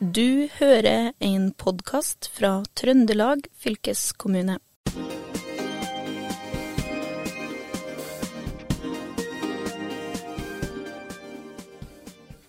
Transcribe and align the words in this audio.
Du 0.00 0.48
hører 0.56 1.10
en 1.20 1.50
podkast 1.60 2.30
fra 2.32 2.62
Trøndelag 2.72 3.42
fylkeskommune. 3.60 4.54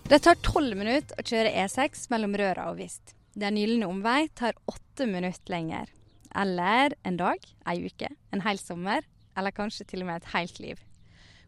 Det 0.07 0.21
tar 0.23 0.39
tolv 0.47 0.79
minutter 0.79 1.19
å 1.19 1.25
kjøre 1.27 1.51
E6 1.65 2.07
mellom 2.15 2.39
Røra 2.39 2.69
og 2.71 2.79
Vist. 2.79 3.17
Den 3.35 3.59
gylne 3.59 3.91
omvei 3.91 4.29
tar 4.31 4.55
åtte 4.71 5.09
minutter 5.11 5.51
lenger. 5.51 5.91
Eller 6.31 6.95
en 7.03 7.19
dag, 7.19 7.43
ei 7.67 7.83
uke, 7.83 8.13
en 8.31 8.47
hel 8.47 8.63
sommer, 8.63 9.03
eller 9.35 9.51
kanskje 9.51 9.89
til 9.91 10.05
og 10.05 10.13
med 10.13 10.23
et 10.23 10.31
helt 10.37 10.63
liv. 10.63 10.79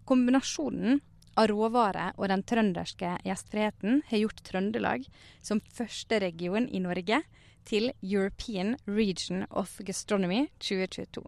Kombinasjonen 0.03 0.99
av 1.35 1.47
råvarer 1.51 2.17
og 2.17 2.29
den 2.31 2.43
trønderske 2.47 3.17
gjestfriheten 3.25 4.01
har 4.09 4.23
gjort 4.23 4.43
Trøndelag 4.47 5.07
som 5.41 5.61
første 5.73 6.19
region 6.23 6.67
i 6.69 6.81
Norge 6.83 7.23
til 7.67 7.91
European 8.01 8.75
Region 8.87 9.45
of 9.49 9.77
Gastronomy 9.85 10.47
2022. 10.59 11.23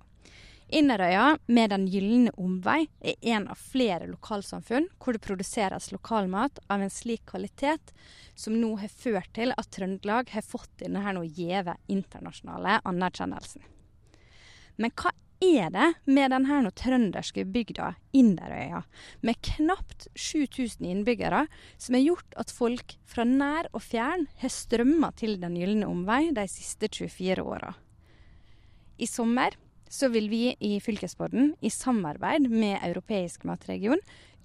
Inderøya 0.68 1.38
med 1.46 1.70
Den 1.70 1.86
gylne 1.88 2.32
omvei 2.42 2.88
er 3.06 3.20
en 3.36 3.46
av 3.54 3.60
flere 3.62 4.08
lokalsamfunn 4.10 4.88
hvor 4.98 5.14
det 5.14 5.22
produseres 5.22 5.92
lokalmat 5.94 6.58
av 6.66 6.82
en 6.82 6.90
slik 6.90 7.22
kvalitet 7.30 7.94
som 8.34 8.58
nå 8.58 8.72
har 8.82 8.90
ført 8.90 9.30
til 9.38 9.54
at 9.54 9.70
Trøndelag 9.76 10.34
har 10.34 10.46
fått 10.46 10.74
denne 10.82 11.06
gjeve 11.38 11.78
internasjonale 11.86 12.80
anerkjennelsen. 12.84 13.62
Men 14.82 14.92
hva 14.98 15.14
er 15.60 15.72
det 15.74 15.88
med 16.10 16.32
denne 16.34 16.72
trønderske 16.76 17.46
bygda 17.48 17.94
Inderøya, 18.16 18.82
med 19.22 19.40
knapt 19.46 20.08
7000 20.16 20.86
innbyggere, 20.90 21.46
som 21.78 21.98
har 21.98 22.06
gjort 22.06 22.38
at 22.42 22.54
folk 22.54 22.96
fra 23.06 23.26
nær 23.28 23.70
og 23.72 23.84
fjern 23.86 24.28
har 24.42 24.54
strømma 24.54 25.12
til 25.20 25.38
Den 25.42 25.58
gylne 25.60 25.88
omvei 25.90 26.30
de 26.36 26.48
siste 26.52 26.90
24 26.90 27.44
åra? 27.44 27.74
I 28.98 29.08
sommer 29.08 29.58
så 29.92 30.10
vil 30.10 30.30
vi 30.32 30.56
i 30.60 30.80
Fylkesborden, 30.82 31.54
i 31.62 31.70
samarbeid 31.70 32.50
med 32.50 32.80
Europeisk 32.84 33.46
matregion, 33.46 34.02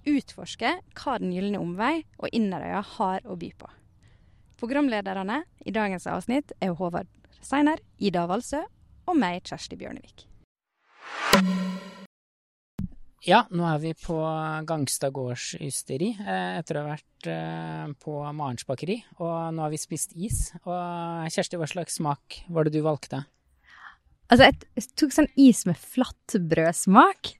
utforske 0.07 0.77
hva 0.97 1.17
Den 1.21 1.33
gylne 1.35 1.61
omvei 1.61 2.03
og 2.17 2.29
Inderøya 2.31 2.81
har 2.97 3.25
å 3.25 3.37
by 3.39 3.51
på. 3.57 3.69
Programlederne 4.61 5.41
i 5.65 5.73
dagens 5.73 6.05
avsnitt 6.05 6.53
er 6.61 6.75
Håvard 6.77 7.09
Seiner, 7.41 7.81
Ida 7.97 8.27
Valsø 8.29 8.61
og 9.09 9.17
meg, 9.17 9.41
Kjersti 9.47 9.79
Bjørnevik. 9.79 10.30
Ja, 13.21 13.43
nå 13.53 13.67
er 13.69 13.81
vi 13.83 13.91
på 13.93 14.15
Gangstad 14.65 15.13
gårds 15.13 15.51
ysteri 15.61 16.09
etter 16.17 16.79
å 16.79 16.81
ha 16.81 16.95
vært 16.95 17.27
eh, 17.29 17.91
på 18.01 18.15
Marens 18.33 18.65
bakeri. 18.65 18.97
Og 19.19 19.53
nå 19.53 19.61
har 19.61 19.69
vi 19.69 19.77
spist 19.77 20.15
is. 20.17 20.47
Og 20.63 21.29
Kjersti, 21.29 21.59
hva 21.61 21.69
slags 21.69 21.99
smak 21.99 22.39
var 22.49 22.65
det 22.65 22.73
du 22.73 22.81
valgte? 22.85 23.21
Altså, 24.31 24.47
jeg 24.47 24.89
tok 24.97 25.13
sånn 25.13 25.29
is 25.37 25.61
med 25.69 25.77
flatbrødsmak. 25.77 27.35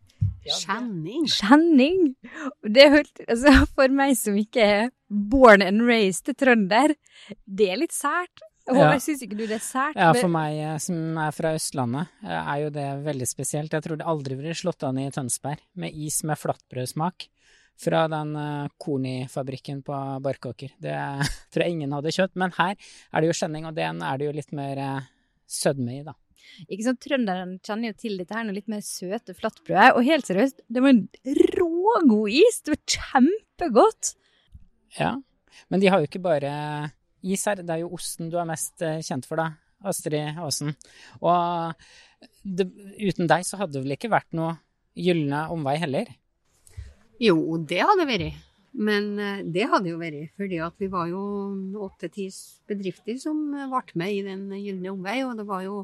Kjenning. 0.46 1.26
Kjenning. 1.30 2.14
Det 2.62 2.86
er 2.86 2.96
helt, 3.00 3.22
altså, 3.26 3.54
for 3.74 3.94
meg 3.96 4.14
som 4.20 4.38
ikke 4.38 4.66
er 4.66 4.90
born 5.10 5.66
and 5.66 5.86
raised 5.88 6.30
trønder, 6.38 6.94
det 7.46 7.70
er 7.74 7.82
litt 7.82 7.96
sært. 7.96 8.46
Håvard, 8.72 8.96
ja. 8.96 9.04
syns 9.04 9.22
ikke 9.26 9.38
du 9.38 9.44
det 9.46 9.58
er 9.58 9.66
sært? 9.66 10.00
Ja, 10.00 10.12
for 10.16 10.32
meg 10.32 10.58
eh, 10.60 10.78
som 10.84 11.20
er 11.22 11.36
fra 11.36 11.54
Østlandet, 11.58 12.16
eh, 12.24 12.40
er 12.40 12.64
jo 12.64 12.72
det 12.74 12.88
veldig 13.06 13.28
spesielt. 13.30 13.76
Jeg 13.76 13.86
tror 13.86 14.00
det 14.00 14.08
aldri 14.08 14.38
ville 14.40 14.58
slått 14.58 14.86
an 14.88 15.00
i 15.02 15.10
Tønsberg 15.14 15.62
med 15.82 15.96
is 16.08 16.22
med 16.28 16.40
flatbrødsmak 16.40 17.28
fra 17.82 18.04
den 18.12 18.36
uh, 18.38 18.68
Korni-fabrikken 18.82 19.80
på 19.86 20.00
Barkåker. 20.22 20.76
Det 20.82 20.98
tror 21.52 21.66
jeg 21.66 21.78
ingen 21.78 21.96
hadde 21.98 22.14
kjøpt. 22.14 22.38
Men 22.38 22.54
her 22.58 22.76
er 22.76 23.24
det 23.24 23.32
jo 23.32 23.38
skjenning, 23.40 23.66
og 23.70 23.78
den 23.78 24.04
er 24.06 24.20
det 24.20 24.28
jo 24.28 24.36
litt 24.38 24.54
mer 24.56 24.84
sødme 25.50 25.96
i, 25.98 26.04
da. 26.06 26.14
Ikke 26.68 26.86
sant, 26.86 27.02
Trønderen 27.04 27.56
kjenner 27.66 27.92
jo 27.92 27.98
til 28.02 28.18
dette 28.20 28.36
her 28.36 28.46
noe 28.46 28.56
litt 28.56 28.70
mer 28.72 28.84
søte 28.86 29.36
flatbrød. 29.38 29.98
Og 29.98 30.06
helt 30.08 30.30
seriøst, 30.30 30.64
det 30.70 30.84
var 30.84 30.94
en 30.94 31.06
rågod 31.58 32.40
is! 32.42 32.62
Det 32.66 32.76
var 32.76 32.82
kjempegodt! 32.96 34.14
Ja, 35.00 35.16
men 35.72 35.84
de 35.84 35.90
har 35.92 36.02
jo 36.02 36.10
ikke 36.10 36.24
bare 36.24 36.52
is 37.24 37.46
her. 37.48 37.62
Det 37.62 37.76
er 37.76 37.84
jo 37.84 37.94
osten 37.98 38.32
du 38.32 38.38
er 38.40 38.50
mest 38.50 38.82
eh, 38.86 39.02
kjent 39.06 39.28
for, 39.30 39.42
da, 39.42 39.52
Astrid 39.88 40.38
Aasen. 40.42 40.76
Og 41.22 41.74
det, 42.44 42.68
uten 43.02 43.30
deg 43.30 43.46
så 43.48 43.62
hadde 43.62 43.78
det 43.78 43.86
vel 43.86 43.98
ikke 43.98 44.12
vært 44.14 44.32
noe 44.38 44.56
gylne 44.98 45.48
omvei 45.54 45.78
heller? 45.82 46.10
Jo, 47.22 47.38
det 47.58 47.84
hadde 47.86 48.08
vært. 48.10 48.40
Men 48.72 49.12
eh, 49.20 49.44
det 49.52 49.68
hadde 49.72 49.92
jo 49.92 50.00
vært 50.02 50.32
fordi 50.40 50.62
at 50.64 50.80
vi 50.80 50.90
var 50.92 51.10
jo 51.12 51.22
åtte-ti 51.90 52.30
bedrifter 52.70 53.20
som 53.22 53.52
ble 53.52 54.00
med 54.00 54.16
i 54.16 54.24
den 54.26 54.48
gylne 54.58 54.96
omvei. 54.96 55.22
Og 55.28 55.38
det 55.40 55.46
var 55.50 55.66
jo 55.68 55.84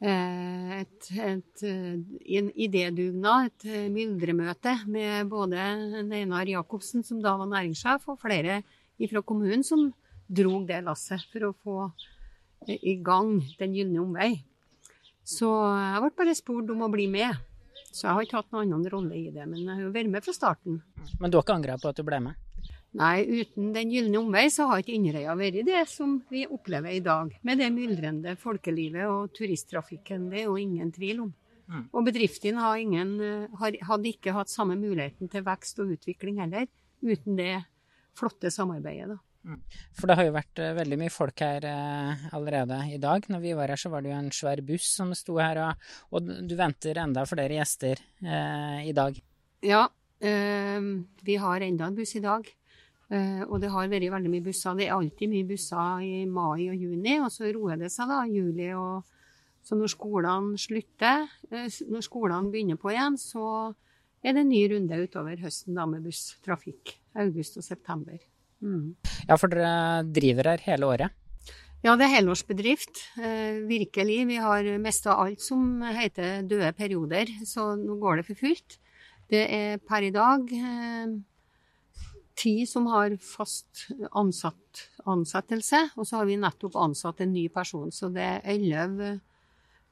eh, 0.00 0.80
et, 0.80 1.12
et, 1.12 1.66
en 1.66 2.50
idédugnad, 2.54 3.52
et 3.52 3.92
myldremøte 3.92 4.78
med 4.88 5.28
både 5.32 5.68
Einar 6.06 6.48
Jacobsen, 6.48 7.04
som 7.04 7.20
da 7.24 7.36
var 7.40 7.52
næringssjef, 7.52 8.08
og 8.08 8.20
flere 8.22 8.62
fra 9.04 9.20
kommunen 9.20 9.64
som 9.66 9.90
drog 10.26 10.66
det 10.68 10.82
lasset 10.86 11.24
for 11.32 11.48
å 11.48 11.54
få 11.62 11.78
i 12.66 12.96
gang 13.04 13.36
Den 13.60 13.74
gylne 13.76 14.00
omvei. 14.02 14.30
Så 15.26 15.46
jeg 15.50 16.02
ble 16.02 16.10
bare 16.18 16.34
spurt 16.38 16.70
om 16.72 16.82
å 16.86 16.90
bli 16.90 17.06
med. 17.10 17.36
Så 17.90 18.06
jeg 18.06 18.16
har 18.16 18.26
ikke 18.26 18.40
hatt 18.40 18.52
noen 18.54 18.72
annen 18.72 18.90
rolle 18.92 19.16
i 19.16 19.30
det, 19.32 19.46
men 19.48 19.62
jeg 19.62 19.72
har 19.72 19.84
jo 19.86 19.92
vært 19.94 20.10
med 20.12 20.24
fra 20.24 20.34
starten. 20.36 20.80
Men 21.20 21.32
du 21.32 21.38
har 21.38 21.46
ikke 21.46 21.56
angra 21.56 21.78
på 21.80 21.90
at 21.90 21.98
du 21.98 22.04
ble 22.06 22.20
med? 22.28 22.42
Nei, 22.96 23.24
uten 23.42 23.72
Den 23.74 23.90
gylne 23.92 24.20
omvei 24.22 24.46
så 24.52 24.68
har 24.70 24.80
ikke 24.80 24.94
Inderøya 24.96 25.34
vært 25.36 25.66
det 25.68 25.82
som 25.90 26.14
vi 26.32 26.46
opplever 26.48 26.94
i 26.96 27.02
dag. 27.04 27.32
Med 27.44 27.60
det 27.60 27.68
myldrende 27.74 28.36
folkelivet 28.40 29.08
og 29.10 29.34
turisttrafikken. 29.36 30.30
Det 30.32 30.42
er 30.42 30.48
jo 30.48 30.56
ingen 30.60 30.92
tvil 30.94 31.26
om. 31.26 31.34
Mm. 31.66 31.86
Og 31.90 32.06
bedriftene 32.06 32.62
hadde 32.62 34.12
ikke 34.12 34.36
hatt 34.36 34.52
samme 34.52 34.78
muligheten 34.78 35.28
til 35.32 35.44
vekst 35.44 35.80
og 35.82 35.96
utvikling 35.96 36.38
heller, 36.44 36.68
uten 37.02 37.36
det 37.40 37.56
flotte 38.16 38.52
samarbeidet. 38.54 39.16
da. 39.16 39.18
Mm. 39.46 39.60
For 39.94 40.10
det 40.10 40.16
har 40.18 40.26
jo 40.26 40.34
vært 40.34 40.60
uh, 40.62 40.72
veldig 40.74 40.98
mye 40.98 41.12
folk 41.14 41.42
her 41.44 41.64
uh, 41.70 42.26
allerede 42.34 42.80
i 42.90 42.98
dag. 43.02 43.28
Når 43.30 43.42
vi 43.44 43.54
var 43.54 43.70
her, 43.70 43.78
så 43.78 43.92
var 43.92 44.02
det 44.02 44.10
jo 44.10 44.18
en 44.18 44.32
svær 44.34 44.62
buss 44.66 44.88
som 44.98 45.12
sto 45.14 45.38
her, 45.38 45.60
og, 45.62 45.88
og 46.10 46.32
du 46.48 46.54
venter 46.58 46.98
enda 46.98 47.22
flere 47.28 47.60
gjester 47.60 48.02
eh, 48.24 48.88
i 48.90 48.94
dag. 48.96 49.18
Ja, 49.64 49.86
vi 50.18 51.34
har 51.36 51.62
enda 51.62 51.86
en 51.86 51.96
buss 51.96 52.14
i 52.16 52.22
dag. 52.24 52.46
og 53.46 53.60
det 53.60 53.70
har 53.70 53.88
vært 53.88 54.12
veldig 54.12 54.30
mye 54.32 54.44
busser. 54.46 54.74
Det 54.78 54.86
er 54.86 54.94
alltid 54.94 55.30
mye 55.30 55.46
busser 55.46 56.02
i 56.02 56.24
mai 56.26 56.70
og 56.70 56.74
juni, 56.74 57.18
og 57.20 57.28
så 57.30 57.50
roer 57.52 57.76
det 57.78 57.90
seg 57.92 58.08
da 58.10 58.22
i 58.24 58.38
juli 58.38 58.72
og 58.74 59.04
Så 59.66 59.74
når 59.74 59.90
skolene 59.90 60.58
slutter, 60.62 61.26
når 61.90 62.04
skolene 62.06 62.52
begynner 62.52 62.78
på 62.78 62.92
igjen, 62.92 63.18
så 63.18 63.74
er 64.22 64.32
det 64.32 64.44
en 64.44 64.48
ny 64.48 64.62
runde 64.70 65.02
utover 65.02 65.42
høsten 65.42 65.74
da 65.74 65.88
med 65.90 66.06
busstrafikk. 66.06 66.94
August 67.18 67.58
og 67.58 67.66
september. 67.66 68.20
Mm. 68.64 68.96
Ja, 69.28 69.36
for 69.36 69.52
dere 69.52 70.02
driver 70.08 70.52
her 70.52 70.64
hele 70.64 70.88
året? 70.88 71.22
Ja, 71.84 71.94
det 71.94 72.06
er 72.06 72.16
helårsbedrift. 72.16 73.02
Eh, 73.20 73.62
virkelig. 73.68 74.18
Vi 74.26 74.40
har 74.42 74.66
mest 74.82 75.06
av 75.06 75.20
alt 75.26 75.44
som 75.44 75.82
heter 75.84 76.42
døde 76.48 76.72
perioder, 76.74 77.30
så 77.46 77.74
nå 77.78 77.98
går 78.00 78.20
det 78.20 78.26
for 78.30 78.40
fullt. 78.40 78.78
Det 79.30 79.42
er 79.52 79.82
per 79.82 80.06
i 80.06 80.12
dag 80.14 80.50
eh, 80.56 81.12
ti 82.38 82.54
som 82.68 82.88
har 82.90 83.14
fast 83.22 83.86
ansatt, 84.18 84.86
ansettelse, 85.06 85.82
og 85.96 86.08
så 86.08 86.20
har 86.20 86.28
vi 86.28 86.40
nettopp 86.40 86.78
ansatt 86.80 87.22
en 87.22 87.32
ny 87.34 87.46
person. 87.52 87.92
Så 87.92 88.10
det 88.14 88.24
er 88.24 88.50
elleve 88.56 89.12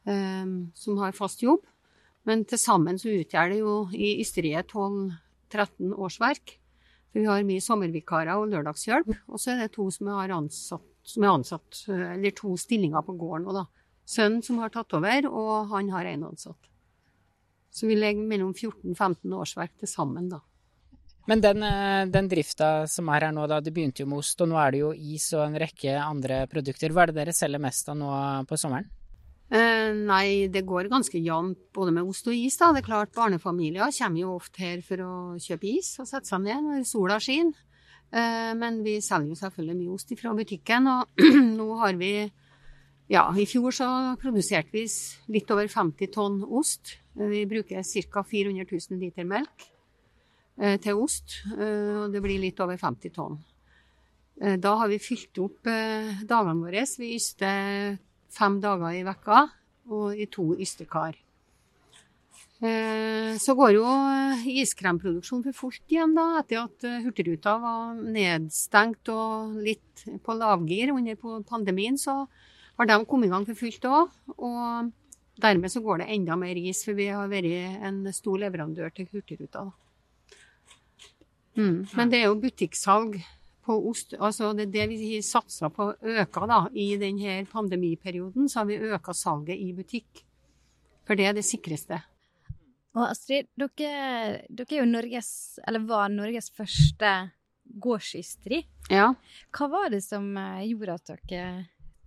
eh, 0.09 0.51
som 0.75 1.01
har 1.03 1.17
fast 1.17 1.45
jobb. 1.45 1.63
Men 2.25 2.47
til 2.49 2.59
sammen 2.61 2.99
så 2.99 3.13
utgjør 3.13 3.53
det 3.53 3.61
jo 3.61 3.79
i 3.93 4.17
ysteriet 4.23 4.73
12-13 4.73 5.93
årsverk. 5.93 6.59
For 7.15 7.23
vi 7.23 7.31
har 7.31 7.45
mye 7.47 7.63
sommervikarer 7.63 8.35
og 8.35 8.49
lørdagshjelp. 8.51 9.13
Og 9.31 9.39
så 9.39 9.53
er 9.53 9.61
det 9.63 9.75
to 9.77 9.87
som 9.95 10.09
er 10.11 10.35
ansatt, 10.35 10.87
som 11.07 11.23
er 11.23 11.31
ansatt 11.31 11.85
eller 11.87 12.35
to 12.35 12.57
stillinger 12.59 13.05
på 13.07 13.15
gården 13.21 13.47
nå, 13.47 13.55
da. 13.55 13.69
Sønnen 14.05 14.43
som 14.43 14.59
har 14.59 14.73
tatt 14.75 14.91
over, 14.99 15.29
og 15.31 15.71
han 15.71 15.93
har 15.95 16.11
én 16.11 16.27
ansatt. 16.27 16.59
Så 17.71 17.87
vi 17.87 17.95
legger 17.95 18.27
mellom 18.27 18.51
14-15 18.51 19.31
årsverk 19.39 19.79
til 19.79 19.91
sammen, 19.91 20.27
da. 20.33 20.43
Men 21.31 21.41
den, 21.41 21.63
eh, 21.63 22.03
den, 22.13 22.27
drifta 22.29 22.89
som 22.91 23.09
er 23.09 23.29
her 23.29 23.33
nå, 23.33 23.47
da, 23.49 23.63
det 23.65 23.73
begynte 23.73 24.03
jo 24.03 24.11
med 24.11 24.21
ost, 24.21 24.43
og 24.43 24.51
nå 24.51 24.59
er 24.61 24.75
det 24.75 24.83
jo 24.83 24.91
is 25.15 25.31
og 25.39 25.47
en 25.47 25.57
rekke 25.63 25.95
andre 26.03 26.43
produkter. 26.51 26.93
Hva 26.93 27.07
er 27.07 27.15
det 27.15 27.21
dere 27.23 27.37
selger 27.37 27.63
mest 27.63 27.89
av 27.89 27.97
nå 27.97 28.11
på 28.51 28.59
sommeren? 28.61 28.91
Eh, 29.53 29.91
nei, 29.93 30.49
det 30.49 30.65
går 30.65 30.89
ganske 30.93 31.21
jevnt 31.21 31.61
både 31.77 31.93
med 31.93 32.09
ost 32.09 32.29
og 32.31 32.37
is. 32.37 32.57
da. 32.57 32.73
Det 32.73 32.83
er 32.83 32.89
klart 32.89 33.15
Barnefamilier 33.17 33.93
kommer 33.99 34.21
jo 34.21 34.37
ofte 34.39 34.65
her 34.65 34.81
for 34.83 35.05
å 35.05 35.13
kjøpe 35.37 35.69
is 35.69 35.93
og 36.01 36.09
sette 36.09 36.31
seg 36.31 36.45
ned 36.47 36.65
når 36.65 36.89
sola 36.89 37.21
skinner. 37.21 37.59
Eh, 38.15 38.53
men 38.57 38.83
vi 38.87 39.01
selger 39.03 39.33
jo 39.33 39.41
selvfølgelig 39.43 39.77
mye 39.81 39.95
ost 39.95 40.15
fra 40.21 40.35
butikken. 40.35 40.89
Og 40.89 41.25
nå 41.61 41.69
har 41.83 42.01
vi 42.01 42.15
Ja, 43.13 43.29
i 43.37 43.45
fjor 43.45 43.75
så 43.77 43.87
produserte 44.17 44.73
vi 44.73 44.87
litt 45.29 45.51
over 45.53 45.69
50 45.69 46.09
tonn 46.15 46.39
ost. 46.49 46.97
Vi 47.15 47.45
bruker 47.45 47.85
ca. 47.85 48.23
400 48.25 48.65
000 48.65 48.99
liter 48.99 49.29
melk 49.29 49.67
eh, 50.59 50.79
til 50.81 50.97
ost. 50.97 51.43
Og 51.53 52.09
det 52.15 52.23
blir 52.25 52.41
litt 52.41 52.61
over 52.65 52.81
50 52.81 53.13
tonn. 53.13 53.37
Eh, 54.41 54.57
da 54.59 54.75
har 54.81 54.89
vi 54.91 54.99
fylt 55.03 55.39
opp 55.39 55.69
eh, 55.71 56.25
dagene 56.27 56.65
våre. 56.65 56.85
Vi 56.99 57.15
yster 57.19 57.99
fem 58.35 58.59
dager 58.63 58.97
i 58.99 59.05
vekka 59.07 59.45
og 59.95 60.17
i 60.19 60.27
to 60.33 60.53
ystekar. 60.61 61.17
Eh, 62.65 63.35
så 63.41 63.55
går 63.59 63.75
jo 63.77 63.85
iskremproduksjonen 64.49 65.45
for 65.49 65.59
fullt 65.65 65.93
igjen 65.93 66.15
da, 66.17 66.27
etter 66.41 66.63
at 66.63 66.87
Hurtigruta 67.05 67.59
var 67.61 67.95
nedstengt 67.99 69.11
og 69.13 69.59
litt 69.65 70.05
på 70.25 70.37
lavgir 70.39 70.95
under 70.95 71.43
pandemien. 71.49 71.99
Så 72.01 72.25
har 72.79 72.89
de 72.89 72.99
kommet 73.07 73.29
i 73.29 73.35
gang 73.35 73.47
for 73.47 73.59
fullt 73.59 73.89
òg. 73.91 74.13
Og 74.37 74.93
dermed 75.43 75.73
så 75.73 75.83
går 75.85 76.03
det 76.03 76.11
enda 76.15 76.37
mer 76.39 76.59
is, 76.59 76.85
for 76.87 76.97
vi 76.99 77.11
har 77.11 77.31
vært 77.31 77.85
en 77.85 78.05
stor 78.15 78.41
leverandør 78.43 78.93
til 78.95 79.09
Hurtigruta. 79.13 79.69
Mm. 81.55 81.87
Men 81.95 82.11
det 82.11 82.21
er 82.21 82.31
jo 82.31 82.41
butikksalg 82.43 83.21
på 83.65 83.77
ost. 83.91 84.15
Altså 84.19 84.53
det, 84.57 84.69
det 84.75 84.87
vi 84.91 85.19
satsa 85.25 85.71
på 85.73 85.91
å 85.91 86.15
øke 86.21 86.49
da, 86.51 86.65
i 86.73 86.95
denne 87.01 87.41
pandemiperioden, 87.51 88.49
så 88.49 88.63
har 88.63 88.71
vi 88.71 88.81
øka 88.93 89.15
salget 89.17 89.61
i 89.61 89.73
butikk. 89.77 90.25
For 91.05 91.19
det 91.19 91.29
er 91.29 91.37
det 91.37 91.45
sikreste. 91.47 92.01
Og 92.95 93.09
Astrid, 93.09 93.51
dere, 93.59 94.45
dere 94.49 94.77
er 94.77 94.85
jo 94.85 94.87
Norges, 94.87 95.31
eller 95.67 95.83
var 95.89 96.13
Norges 96.13 96.53
første 96.55 97.11
gårdsysteri. 97.65 98.63
Ja. 98.93 99.11
Hva 99.57 99.71
var 99.73 99.91
det 99.93 100.05
som 100.05 100.29
eh, 100.39 100.67
gjorde 100.69 100.99
at 101.01 101.11
dere 101.11 101.47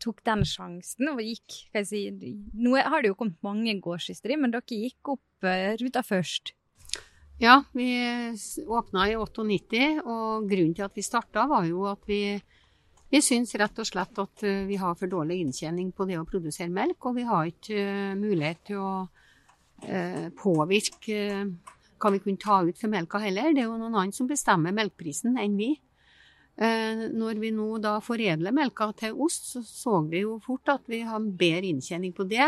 tok 0.01 0.21
den 0.27 0.43
sjansen 0.45 1.09
og 1.09 1.21
gikk 1.23 1.55
jeg 1.73 1.87
si, 1.89 2.01
Nå 2.53 2.75
har 2.77 3.01
det 3.01 3.11
jo 3.11 3.17
kommet 3.17 3.41
mange 3.45 3.73
gårdsysteri, 3.81 4.37
men 4.39 4.53
dere 4.53 4.77
gikk 4.85 5.15
opp 5.15 5.47
uh, 5.47 5.73
ruta 5.81 6.03
først. 6.05 6.53
Ja, 7.39 7.63
vi 7.71 7.89
åpna 8.67 9.11
i 9.11 9.15
98, 9.15 10.01
og 10.01 10.47
grunnen 10.49 10.73
til 10.73 10.85
at 10.87 10.95
vi 10.97 11.03
starta, 11.05 11.43
var 11.45 11.67
jo 11.69 11.83
at 11.85 12.01
vi, 12.09 12.33
vi 13.13 13.19
syns 13.21 13.53
rett 13.61 13.77
og 13.77 13.85
slett 13.85 14.21
at 14.23 14.45
eh, 14.47 14.63
vi 14.65 14.79
har 14.81 14.95
for 14.97 15.11
dårlig 15.11 15.43
inntjening 15.43 15.91
på 15.93 16.07
det 16.09 16.17
å 16.17 16.25
produsere 16.25 16.73
melk, 16.73 16.97
og 17.05 17.19
vi 17.19 17.25
har 17.27 17.51
ikke 17.51 17.77
uh, 17.77 18.15
mulighet 18.17 18.63
til 18.71 18.81
å 18.81 18.93
eh, 19.85 20.31
påvirke 20.33 21.19
hva 22.01 22.11
vi 22.15 22.21
kunne 22.23 22.41
ta 22.41 22.63
ut 22.65 22.81
for 22.81 22.89
melka 22.89 23.21
heller. 23.21 23.51
Det 23.53 23.61
er 23.61 23.69
jo 23.69 23.77
noen 23.77 23.99
andre 24.01 24.17
som 24.17 24.29
bestemmer 24.29 24.73
melkprisen 24.73 25.37
enn 25.41 25.57
vi. 25.57 25.75
Når 26.57 27.37
vi 27.37 27.51
nå 27.53 27.67
da 27.81 27.99
foredler 28.01 28.53
melka 28.53 28.87
til 28.97 29.17
ost, 29.21 29.51
så 29.51 29.61
så 29.61 29.99
vi 30.09 30.23
jo 30.23 30.39
fort 30.41 30.69
at 30.73 30.89
vi 30.89 31.03
har 31.05 31.21
bedre 31.21 31.69
inntjening 31.69 32.15
på 32.17 32.25
det. 32.29 32.47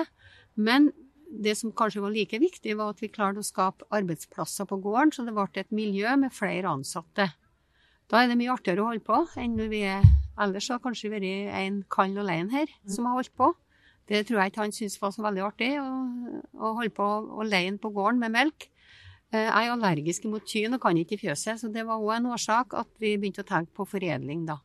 Men 0.57 0.89
det 1.29 1.55
som 1.57 1.73
kanskje 1.75 2.01
var 2.03 2.13
like 2.13 2.39
viktig, 2.41 2.75
var 2.77 2.93
at 2.93 3.03
vi 3.03 3.11
klarte 3.13 3.43
å 3.43 3.45
skape 3.45 3.85
arbeidsplasser 3.93 4.67
på 4.69 4.79
gården, 4.81 5.13
så 5.13 5.25
det 5.27 5.35
ble 5.35 5.47
et 5.61 5.75
miljø 5.75 6.15
med 6.17 6.33
flere 6.33 6.71
ansatte. 6.71 7.29
Da 8.09 8.23
er 8.23 8.31
det 8.31 8.39
mye 8.39 8.55
artigere 8.55 8.81
å 8.81 8.89
holde 8.89 9.05
på 9.05 9.21
enn 9.37 9.57
når 9.59 9.71
vi 9.71 9.83
er 9.85 10.07
Ellers 10.39 10.69
har 10.71 10.79
kanskje 10.79 11.09
vært 11.11 11.25
en 11.27 11.81
kall 11.91 12.13
alene 12.21 12.53
her 12.53 12.69
som 12.87 13.09
har 13.09 13.17
holdt 13.17 13.33
på. 13.35 13.49
Det 14.07 14.21
tror 14.25 14.39
jeg 14.39 14.53
ikke 14.53 14.61
han 14.63 14.71
syntes 14.71 15.01
var 15.01 15.11
så 15.11 15.25
veldig 15.25 15.41
artig, 15.43 15.73
å, 15.81 15.89
å 16.55 16.71
holde 16.77 16.93
på 16.95 17.07
alene 17.43 17.75
på 17.81 17.91
gården 17.93 18.21
med 18.23 18.33
melk. 18.37 18.69
Eh, 19.33 19.45
jeg 19.45 19.67
er 19.67 19.73
allergisk 19.73 20.29
mot 20.31 20.45
kyn 20.47 20.77
og 20.77 20.81
kan 20.85 20.97
ikke 20.97 21.17
i 21.17 21.21
fjøset, 21.25 21.59
så 21.61 21.69
det 21.69 21.83
var 21.85 21.99
òg 21.99 22.15
en 22.15 22.31
årsak 22.31 22.73
at 22.79 22.89
vi 23.03 23.17
begynte 23.19 23.43
å 23.43 23.49
tenke 23.51 23.75
på 23.75 23.85
foredling 23.91 24.47
da. 24.47 24.61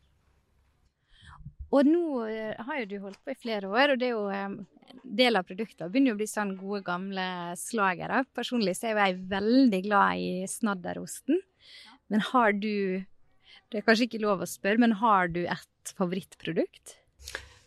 Og 1.75 1.89
nå 1.89 2.05
eh, 2.29 2.55
har 2.55 2.81
jo 2.83 2.91
du 2.91 2.97
holdt 3.03 3.21
på 3.25 3.35
i 3.35 3.41
flere 3.41 3.71
år, 3.71 3.95
og 3.95 4.01
det 4.01 4.11
er 4.11 4.15
jo 4.15 4.29
en 4.31 4.61
eh, 4.63 5.01
del 5.03 5.39
av 5.39 5.47
produktene 5.49 5.91
begynner 5.91 6.13
jo 6.13 6.17
å 6.17 6.21
bli 6.21 6.29
sånn 6.31 6.53
gode, 6.59 6.85
gamle 6.87 7.27
slagere. 7.59 8.23
Personlig 8.37 8.77
så 8.79 8.93
er 8.93 9.01
jeg 9.01 9.25
veldig 9.33 9.81
glad 9.89 10.23
i 10.23 10.31
snadderosten. 10.51 11.41
Men 12.13 12.25
har 12.31 12.53
du 12.53 13.03
Det 13.73 13.81
er 13.81 13.87
kanskje 13.87 14.07
ikke 14.07 14.23
lov 14.23 14.43
å 14.45 14.47
spørre, 14.47 14.79
men 14.79 14.93
har 15.01 15.31
du 15.35 15.41
et 15.51 15.93
favorittprodukt? 15.99 16.99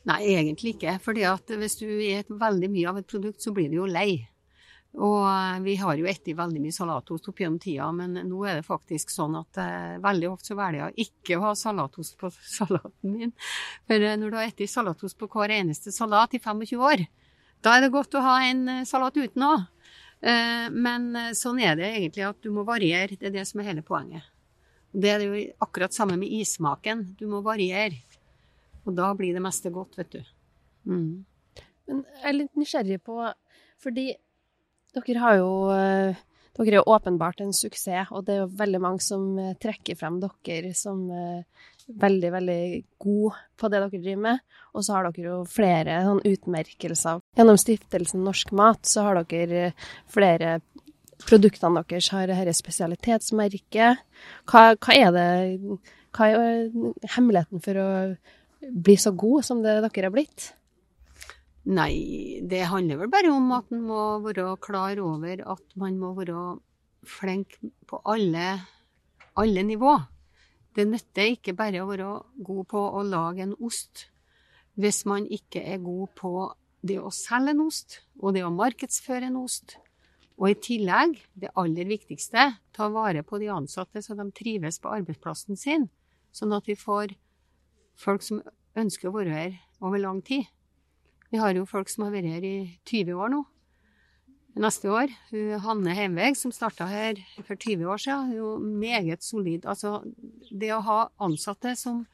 Nei, 0.07 0.21
egentlig 0.38 0.77
ikke. 0.77 0.94
fordi 1.04 1.25
at 1.27 1.51
hvis 1.51 1.75
du 1.81 1.88
spiser 1.89 2.38
veldig 2.39 2.69
mye 2.71 2.89
av 2.94 3.00
et 3.01 3.07
produkt, 3.09 3.42
så 3.44 3.51
blir 3.51 3.68
du 3.68 3.81
jo 3.81 3.88
lei. 3.89 4.27
Og 4.98 5.28
eh, 5.30 5.60
vi 5.62 5.76
har 5.78 5.98
jo 6.00 6.08
spist 6.10 6.34
veldig 6.38 6.62
mye 6.64 6.74
salatost 6.74 7.30
opp 7.30 7.42
gjennom 7.42 7.60
tida, 7.62 7.92
men 7.94 8.18
nå 8.26 8.40
er 8.50 8.60
det 8.60 8.66
faktisk 8.66 9.12
sånn 9.14 9.36
at 9.38 9.60
eh, 9.62 10.00
veldig 10.02 10.32
ofte 10.32 10.52
så 10.52 10.58
velger 10.58 10.88
jeg 10.88 11.08
ikke 11.08 11.38
å 11.38 11.44
ha 11.46 11.54
salatost 11.58 12.18
på 12.18 12.32
salaten 12.58 13.14
min. 13.14 13.34
For 13.86 14.02
eh, 14.02 14.18
når 14.18 14.34
du 14.34 14.40
har 14.40 14.50
spist 14.54 14.80
salatost 14.80 15.20
på 15.20 15.30
hver 15.30 15.54
eneste 15.60 15.94
salat 15.94 16.34
i 16.34 16.42
25 16.42 16.82
år, 16.82 17.06
da 17.66 17.76
er 17.76 17.86
det 17.86 17.94
godt 17.94 18.18
å 18.18 18.24
ha 18.26 18.40
en 18.48 18.66
eh, 18.74 18.86
salat 18.90 19.18
uten 19.18 19.46
òg. 19.46 19.68
Eh, 20.22 20.68
men 20.74 21.12
eh, 21.16 21.32
sånn 21.38 21.62
er 21.62 21.78
det 21.78 21.92
egentlig 21.94 22.26
at 22.26 22.42
du 22.42 22.52
må 22.54 22.66
variere. 22.68 23.18
Det 23.18 23.30
er 23.30 23.38
det 23.40 23.46
som 23.50 23.62
er 23.62 23.72
hele 23.72 23.86
poenget. 23.86 24.26
Det 24.98 25.14
er 25.14 25.26
jo 25.26 25.42
akkurat 25.62 25.94
samme 25.94 26.18
med 26.18 26.32
issmaken. 26.40 27.12
Du 27.20 27.28
må 27.30 27.44
variere. 27.46 28.02
Og 28.88 28.96
da 28.98 29.12
blir 29.18 29.36
det 29.36 29.44
meste 29.44 29.70
godt, 29.74 29.98
vet 30.00 30.16
du. 30.16 30.22
Mm. 30.88 31.26
Men 31.88 32.06
jeg 32.16 32.30
er 32.30 32.36
litt 32.36 32.58
nysgjerrig 32.60 32.98
på 33.04 33.16
Fordi 33.84 34.10
dere 34.95 35.22
har 35.24 35.38
jo 35.39 35.51
eh, 35.74 36.24
dere 36.57 36.80
er 36.80 36.89
åpenbart 36.89 37.42
en 37.44 37.54
suksess, 37.54 38.12
og 38.12 38.25
det 38.25 38.34
er 38.34 38.39
jo 38.44 38.54
veldig 38.60 38.80
mange 38.81 39.04
som 39.06 39.36
eh, 39.39 39.56
trekker 39.62 39.98
frem 40.00 40.19
dere 40.24 40.74
som 40.78 41.04
eh, 41.13 41.44
veldig, 41.88 42.31
veldig 42.34 42.62
gode 43.01 43.36
på 43.60 43.69
det 43.69 43.81
dere 43.84 44.01
driver 44.01 44.24
med. 44.24 44.42
Og 44.74 44.86
så 44.86 44.95
har 44.95 45.07
dere 45.07 45.28
jo 45.30 45.38
flere 45.50 46.00
sånn 46.07 46.24
utmerkelser. 46.25 47.22
Gjennom 47.38 47.60
stiftelsen 47.62 48.25
Norsk 48.25 48.51
Mat 48.57 48.89
så 48.89 49.06
har 49.07 49.24
dere 49.24 49.72
flere 50.12 50.60
Produktene 51.18 51.81
deres 51.90 52.12
har 52.13 52.30
dette 52.30 52.51
spesialitetsmerket. 52.54 54.04
Hva, 54.45 54.75
hva, 54.78 54.94
er 54.94 55.07
det 55.16 55.80
Hva 56.13 56.28
er 56.30 56.68
hemmeligheten 57.16 57.63
for 57.66 57.80
å 57.81 57.88
bli 58.62 58.98
så 59.01 59.16
god 59.18 59.48
som 59.48 59.63
det 59.63 59.80
dere 59.81 60.06
har 60.06 60.13
blitt? 60.13 60.51
Nei, 61.68 62.40
det 62.48 62.62
handler 62.72 63.02
vel 63.02 63.10
bare 63.12 63.31
om 63.34 63.50
at 63.52 63.74
en 63.75 63.81
må 63.90 64.02
være 64.24 64.54
klar 64.64 65.00
over 65.04 65.42
at 65.52 65.74
man 65.75 65.98
må 66.00 66.14
være 66.16 66.62
flink 67.04 67.58
på 67.90 68.00
alle, 68.08 68.54
alle 69.36 69.64
nivå. 69.68 69.98
Det 70.78 70.86
nytter 70.88 71.34
ikke 71.34 71.58
bare 71.58 71.81
å 71.84 71.90
være 71.90 72.08
god 72.48 72.64
på 72.72 72.86
å 73.00 73.04
lage 73.04 73.44
en 73.44 73.58
ost 73.60 74.08
hvis 74.78 75.02
man 75.10 75.25
ikke 75.25 75.60
er 75.66 75.81
god 75.84 76.14
på 76.16 76.31
det 76.88 77.00
å 77.02 77.12
selge 77.12 77.52
en 77.56 77.66
ost 77.66 78.00
og 78.22 78.38
det 78.38 78.46
å 78.46 78.54
markedsføre 78.54 79.28
en 79.28 79.40
ost. 79.42 79.75
Og 80.38 80.54
i 80.54 80.60
tillegg, 80.62 81.18
det 81.34 81.50
aller 81.58 81.90
viktigste, 81.90 82.52
ta 82.72 82.90
vare 82.94 83.25
på 83.25 83.42
de 83.42 83.50
ansatte 83.52 84.04
så 84.06 84.16
de 84.16 84.30
trives 84.38 84.78
på 84.80 84.94
arbeidsplassen 84.94 85.58
sin, 85.60 85.90
sånn 86.31 86.54
at 86.56 86.69
vi 86.69 86.78
får 86.78 87.18
folk 87.98 88.24
som 88.24 88.44
ønsker 88.78 89.10
å 89.10 89.18
være 89.18 89.34
her 89.34 89.58
over 89.81 90.00
lang 90.00 90.21
tid. 90.21 90.45
Vi 91.28 91.40
har 91.42 91.56
jo 91.57 91.68
folk 91.68 91.90
som 91.92 92.06
har 92.06 92.14
vært 92.16 92.30
her 92.31 92.46
i 92.48 92.57
20 92.88 93.19
år 93.19 93.31
nå. 93.34 93.44
Neste 94.57 94.90
år. 94.90 95.12
Hanne 95.62 95.94
Heimveig, 95.94 96.38
som 96.40 96.54
starta 96.56 96.88
her 96.90 97.19
for 97.46 97.60
20 97.60 97.84
år 97.86 98.02
siden, 98.02 98.31
er 98.31 98.40
jo 98.40 98.54
meget 98.57 99.26
solid. 99.26 99.68
Altså, 99.69 100.00
det 100.50 100.72
å 100.74 100.81
ha 100.88 101.00
ansatte 101.22 101.76
som, 101.78 102.06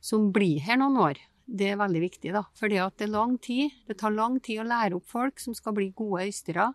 som 0.00 0.30
blir 0.32 0.62
her 0.64 0.78
noen 0.80 0.96
år, 1.02 1.20
det 1.44 1.74
er 1.74 1.80
veldig 1.80 2.00
viktig, 2.06 2.32
da. 2.32 2.46
For 2.56 2.72
det 2.72 2.80
det. 2.96 3.70
Det 3.88 3.98
tar 4.00 4.14
lang 4.14 4.38
tid 4.40 4.62
å 4.62 4.68
lære 4.68 4.96
opp 4.96 5.06
folk 5.10 5.40
som 5.42 5.54
skal 5.54 5.74
bli 5.76 5.90
gode 5.90 6.28
ystere. 6.30 6.70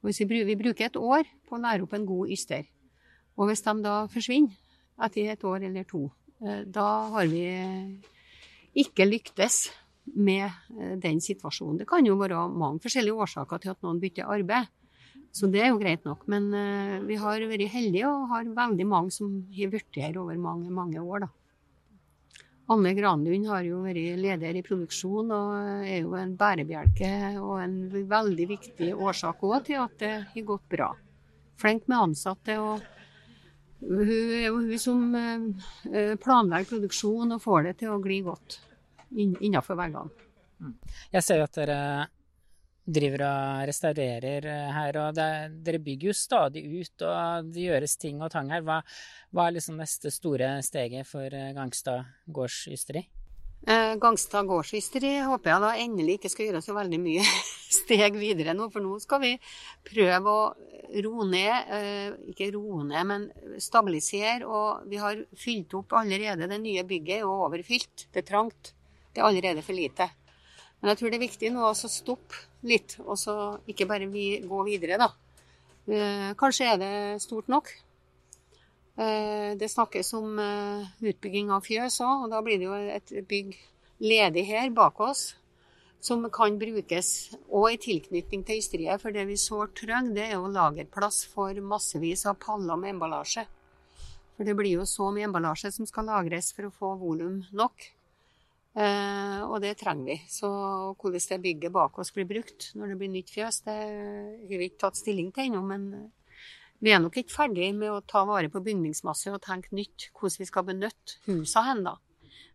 Hvis 0.00 0.22
vi, 0.22 0.44
vi 0.46 0.56
bruker 0.56 0.86
et 0.86 0.96
år 0.96 1.26
på 1.48 1.56
å 1.56 1.60
lære 1.60 1.82
opp 1.82 1.92
en 1.92 2.06
god 2.06 2.30
yster, 2.30 2.64
og 3.36 3.50
hvis 3.50 3.64
de 3.66 3.74
da 3.82 4.06
forsvinner 4.08 4.54
etter 5.04 5.32
et 5.32 5.42
år 5.44 5.66
eller 5.66 5.84
to, 5.84 6.06
eh, 6.40 6.62
da 6.64 7.10
har 7.12 7.26
vi 7.28 7.44
ikke 8.78 9.08
lyktes 9.08 9.66
med 10.14 10.46
eh, 10.46 10.96
den 11.02 11.20
situasjonen. 11.20 11.80
Det 11.80 11.88
kan 11.90 12.06
jo 12.06 12.18
være 12.20 12.46
mange 12.52 12.82
forskjellige 12.84 13.22
årsaker 13.26 13.62
til 13.62 13.74
at 13.74 13.82
noen 13.84 14.00
bytter 14.02 14.28
arbeid, 14.30 14.70
så 15.36 15.48
det 15.52 15.62
er 15.62 15.72
jo 15.72 15.80
greit 15.80 16.06
nok. 16.08 16.22
Men 16.32 16.48
uh, 16.54 17.00
vi 17.04 17.18
har 17.20 17.42
vært 17.50 17.72
heldige 17.74 18.08
og 18.08 18.30
har 18.30 18.46
veldig 18.56 18.86
mange 18.88 19.12
som 19.12 19.42
har 19.52 19.72
blitt 19.72 19.98
her 20.00 20.16
over 20.22 20.38
mange, 20.40 20.70
mange 20.72 21.02
år, 21.02 21.26
da. 21.26 21.32
Anne 22.72 22.96
Granlund 22.96 23.46
har 23.46 23.62
jo 23.62 23.84
vært 23.84 24.16
leder 24.18 24.56
i 24.58 24.62
produksjon 24.66 25.28
og 25.30 25.84
er 25.86 26.00
jo 26.00 26.16
en 26.18 26.32
bærebjelke 26.38 27.10
og 27.38 27.60
en 27.62 27.76
veldig 28.10 28.46
viktig 28.50 28.88
årsak 28.96 29.44
òg 29.46 29.68
til 29.68 29.78
at 29.84 29.94
det 30.00 30.14
har 30.32 30.46
gått 30.48 30.64
bra. 30.72 30.88
Flink 31.62 31.86
med 31.86 32.08
ansatte. 32.08 32.56
og 32.58 32.82
Hun 33.86 34.10
er 34.10 34.48
jo 34.48 34.56
hun 34.56 34.82
som 34.82 35.14
eh, 35.14 36.16
planlegger 36.18 36.72
produksjon 36.72 37.36
og 37.36 37.44
får 37.44 37.68
det 37.68 37.76
til 37.84 37.94
å 37.94 38.02
gli 38.02 38.18
godt 38.26 38.58
innenfor 39.16 39.78
veggene. 39.78 40.28
Mm. 40.60 40.76
Jeg 41.12 41.24
ser 41.24 41.40
jo 41.40 41.48
at 41.48 41.58
dere 41.58 41.80
driver 42.86 43.24
og 43.26 43.66
restaurerer 43.68 44.46
eh, 44.46 44.70
her, 44.76 44.98
og 45.02 45.16
det, 45.18 45.28
dere 45.66 45.82
bygger 45.82 46.12
jo 46.12 46.16
stadig 46.16 46.62
ut, 46.70 47.02
og 47.02 47.50
det 47.50 47.66
gjøres 47.66 47.96
ting 47.98 48.22
og 48.22 48.30
tang 48.32 48.52
her. 48.54 48.62
Hva, 48.66 48.80
hva 49.34 49.48
er 49.48 49.56
liksom 49.56 49.80
neste 49.80 50.12
store 50.14 50.56
steget 50.64 51.08
for 51.08 51.26
eh, 51.26 51.52
Gangstad 51.56 52.06
gårdsysteri? 52.30 53.02
Eh, 53.66 53.96
Gangstad 53.98 54.46
gårdsysteri 54.46 55.16
håper 55.26 55.50
jeg 55.50 55.64
da 55.64 55.72
endelig 55.82 56.20
ikke 56.20 56.30
skal 56.30 56.50
gjøre 56.50 56.62
så 56.62 56.76
veldig 56.76 57.00
mye 57.02 57.26
steg 57.80 58.18
videre 58.20 58.54
nå, 58.54 58.70
for 58.70 58.84
nå 58.84 59.00
skal 59.02 59.24
vi 59.24 59.32
prøve 59.90 60.30
å 60.30 60.46
roe 61.02 61.26
ned, 61.26 61.72
eh, 61.74 62.12
ikke 62.30 62.52
roe 62.54 62.84
ned, 62.86 63.02
men 63.10 63.26
stabilisere. 63.58 64.46
Og 64.46 64.86
vi 64.86 65.02
har 65.02 65.18
fylt 65.34 65.74
opp 65.74 65.98
allerede. 65.98 66.46
Det 66.46 66.62
nye 66.62 66.86
bygget 66.86 67.18
er 67.18 67.26
jo 67.26 67.34
overfylt. 67.48 68.06
Det 68.14 68.22
er 68.22 68.30
trangt. 68.30 68.75
Det 69.16 69.22
er 69.22 69.28
allerede 69.30 69.64
for 69.64 69.72
lite. 69.72 70.10
Men 70.82 70.92
jeg 70.92 71.00
tror 71.00 71.12
det 71.12 71.16
er 71.16 71.24
viktig 71.24 71.50
nå 71.54 71.62
å 71.64 71.72
stoppe 71.72 72.42
litt, 72.68 72.98
og 73.00 73.16
så 73.16 73.56
ikke 73.64 73.88
bare 73.88 74.10
vi 74.12 74.26
gå 74.44 74.58
videre, 74.66 74.98
da. 75.00 75.08
Eh, 75.88 76.34
kanskje 76.36 76.68
er 76.74 76.82
det 76.82 76.92
stort 77.24 77.48
nok. 77.48 77.72
Eh, 79.00 79.56
det 79.56 79.72
snakkes 79.72 80.12
om 80.20 80.36
utbygging 81.00 81.48
av 81.56 81.64
fjøs 81.64 81.96
òg, 82.04 82.26
og 82.26 82.36
da 82.36 82.44
blir 82.44 82.60
det 82.60 82.68
jo 82.68 82.76
et 82.76 83.16
bygg 83.32 83.56
ledig 84.04 84.44
her 84.50 84.68
bak 84.76 85.00
oss 85.00 85.30
som 86.06 86.22
kan 86.30 86.58
brukes 86.60 87.08
òg 87.48 87.72
i 87.72 87.80
tilknytning 87.80 88.44
til 88.46 88.60
ysteriet. 88.60 89.00
For 89.02 89.14
det 89.14 89.26
vi 89.30 89.38
sårt 89.40 89.76
trenger, 89.80 90.14
det 90.14 90.28
er 90.28 90.36
jo 90.36 90.52
lagerplass 90.52 91.24
for 91.32 91.56
massevis 91.72 92.26
av 92.28 92.38
paller 92.42 92.78
med 92.80 92.94
emballasje. 92.94 93.46
For 94.36 94.44
det 94.44 94.56
blir 94.58 94.76
jo 94.76 94.86
så 94.88 95.08
mye 95.14 95.26
emballasje 95.26 95.72
som 95.72 95.88
skal 95.88 96.10
lagres 96.10 96.52
for 96.52 96.68
å 96.68 96.74
få 96.74 96.92
volum 97.00 97.40
nok. 97.56 97.88
Eh, 98.76 99.40
og 99.46 99.62
det 99.64 99.76
trenger 99.80 100.10
vi. 100.10 100.16
Så 100.28 100.48
hvordan 101.00 101.28
det 101.30 101.42
bygget 101.44 101.74
bak 101.74 101.98
oss 101.98 102.12
blir 102.12 102.28
brukt 102.28 102.70
når 102.76 102.92
det 102.92 102.98
blir 103.00 103.12
nytt 103.14 103.32
fjøs, 103.32 103.62
det 103.64 103.76
har 103.76 104.52
vi 104.52 104.68
ikke 104.68 104.84
tatt 104.84 105.00
stilling 105.00 105.32
til 105.32 105.48
ennå. 105.48 105.62
Men 105.64 105.86
vi 106.84 106.92
er 106.92 107.00
nok 107.00 107.16
ikke 107.16 107.38
ferdig 107.38 107.72
med 107.76 107.92
å 107.92 108.02
ta 108.04 108.26
vare 108.28 108.52
på 108.52 108.62
bygningsmasse 108.64 109.32
og 109.32 109.44
tenke 109.44 109.72
nytt 109.76 110.10
hvordan 110.12 110.42
vi 110.42 110.50
skal 110.50 110.66
benytte 110.68 111.20
husene 111.28 111.68
hen, 111.70 111.86
da. 111.88 111.96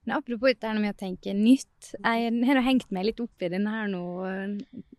Men 0.01 0.17
apropos 0.17 0.49
dette 0.49 0.69
med 0.77 0.95
å 0.95 0.97
tenke 0.97 1.33
nytt. 1.37 1.91
Jeg 1.93 2.33
har 2.47 2.65
hengt 2.65 2.89
meg 2.93 3.09
litt 3.09 3.21
opp 3.21 3.43
i 3.43 3.49
denne 3.53 3.73
her 3.73 3.89
nå 3.89 4.05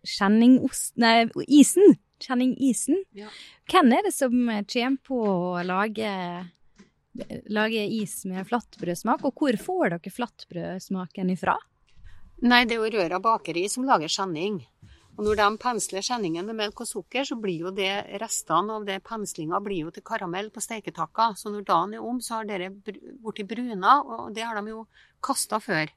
kjenningost... 0.07 0.95
Nei, 1.03 1.27
isen. 1.51 1.97
Kjenningisen. 2.23 3.01
Ja. 3.19 3.31
Hvem 3.71 3.95
er 3.97 4.07
det 4.07 4.13
som 4.15 4.35
kommer 4.47 4.99
på 5.03 5.19
å 5.27 5.63
lage, 5.67 6.11
lage 7.53 7.85
is 8.01 8.23
med 8.29 8.47
flatbrødsmak, 8.49 9.25
og 9.29 9.37
hvor 9.37 9.59
får 9.61 9.95
dere 9.97 10.15
flatbrødsmaken 10.17 11.33
ifra? 11.35 11.57
Nei, 12.43 12.65
det 12.67 12.77
er 12.77 12.83
jo 12.83 12.93
Røra 12.97 13.21
bakeri 13.23 13.69
som 13.71 13.87
lager 13.87 14.11
skjenning. 14.11 14.63
Og 15.13 15.27
når 15.27 15.37
de 15.39 15.47
pensler 15.61 16.05
skjenningen 16.05 16.47
med 16.49 16.57
melk 16.57 16.81
og 16.83 16.89
sukker, 16.89 17.27
så 17.29 17.37
blir 17.39 17.67
jo 17.67 17.73
det 17.77 17.91
restene 18.23 18.79
av 18.79 18.87
det 18.89 19.03
penslinga 19.05 19.61
blir 19.63 19.87
jo 19.87 19.93
til 19.93 20.05
karamell 20.09 20.49
på 20.51 20.63
steiketakka. 20.65 21.35
Så 21.37 21.53
når 21.53 21.67
dagen 21.69 21.97
er 21.99 22.05
om, 22.05 22.21
så 22.25 22.41
har 22.41 22.49
dere 22.49 22.71
blitt 22.73 23.45
bruna, 23.49 23.99
og 24.01 24.33
det 24.35 24.47
har 24.49 24.57
de 24.57 24.73
jo 24.73 24.87
kasta 25.23 25.61
før. 25.61 25.93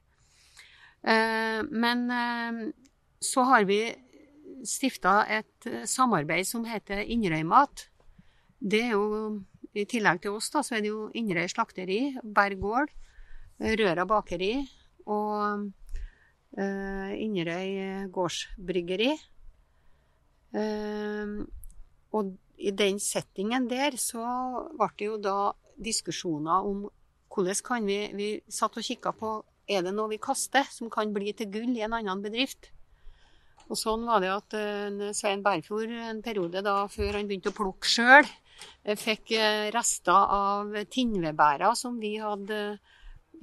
Eh, 1.00 1.60
men 1.64 2.04
eh, 2.12 2.60
så 3.24 3.46
har 3.48 3.64
vi 3.64 3.80
stifta 4.66 5.22
et 5.32 5.68
samarbeid 5.88 6.46
som 6.48 6.66
heter 6.68 7.00
Inderøymat. 7.02 7.88
Det 8.60 8.82
er 8.84 8.94
jo, 8.94 9.44
i 9.76 9.86
tillegg 9.88 10.22
til 10.24 10.36
oss, 10.36 10.50
da, 10.52 10.62
så 10.64 10.76
er 10.76 10.84
det 10.84 10.92
jo 10.92 11.08
Inderøy 11.16 11.48
slakteri, 11.52 12.00
Berg 12.22 12.60
gård, 12.62 12.92
Røra 13.60 14.04
bakeri 14.08 14.54
og 15.08 15.66
uh, 16.58 17.10
Inderøy 17.16 18.08
gårdsbryggeri. 18.12 19.12
Uh, 20.56 21.44
og 22.16 22.34
i 22.56 22.72
den 22.72 23.00
settingen 23.02 23.66
der 23.68 23.98
så 24.00 24.24
ble 24.76 24.88
det 24.96 25.08
jo 25.10 25.18
da 25.20 25.38
diskusjoner 25.76 26.64
om 26.64 26.86
hvordan 27.36 27.60
kan 27.64 27.84
vi 27.84 27.98
Vi 28.16 28.28
satt 28.48 28.78
og 28.78 28.84
kikka 28.86 29.12
på 29.12 29.42
er 29.68 29.82
det 29.82 29.92
noe 29.92 30.08
vi 30.08 30.22
kaster 30.22 30.64
som 30.70 30.88
kan 30.88 31.12
bli 31.12 31.34
til 31.36 31.50
gull 31.52 31.74
i 31.76 31.82
en 31.84 31.92
annen 31.92 32.22
bedrift. 32.22 32.70
Og 33.66 33.76
sånn 33.76 34.06
var 34.06 34.22
det 34.22 34.30
at 34.30 34.56
uh, 34.56 35.12
Svein 35.12 35.42
Berfjord 35.42 35.90
en 35.90 36.22
periode 36.22 36.62
da 36.62 36.86
før 36.88 37.18
han 37.18 37.26
begynte 37.26 37.50
å 37.50 37.56
plukke 37.56 37.90
sjøl, 37.90 38.28
fikk 38.98 39.32
rester 39.74 40.34
av 40.36 40.74
tinnvedbærer 40.92 41.74
som 41.78 41.98
vi 42.00 42.16
hadde 42.22 42.78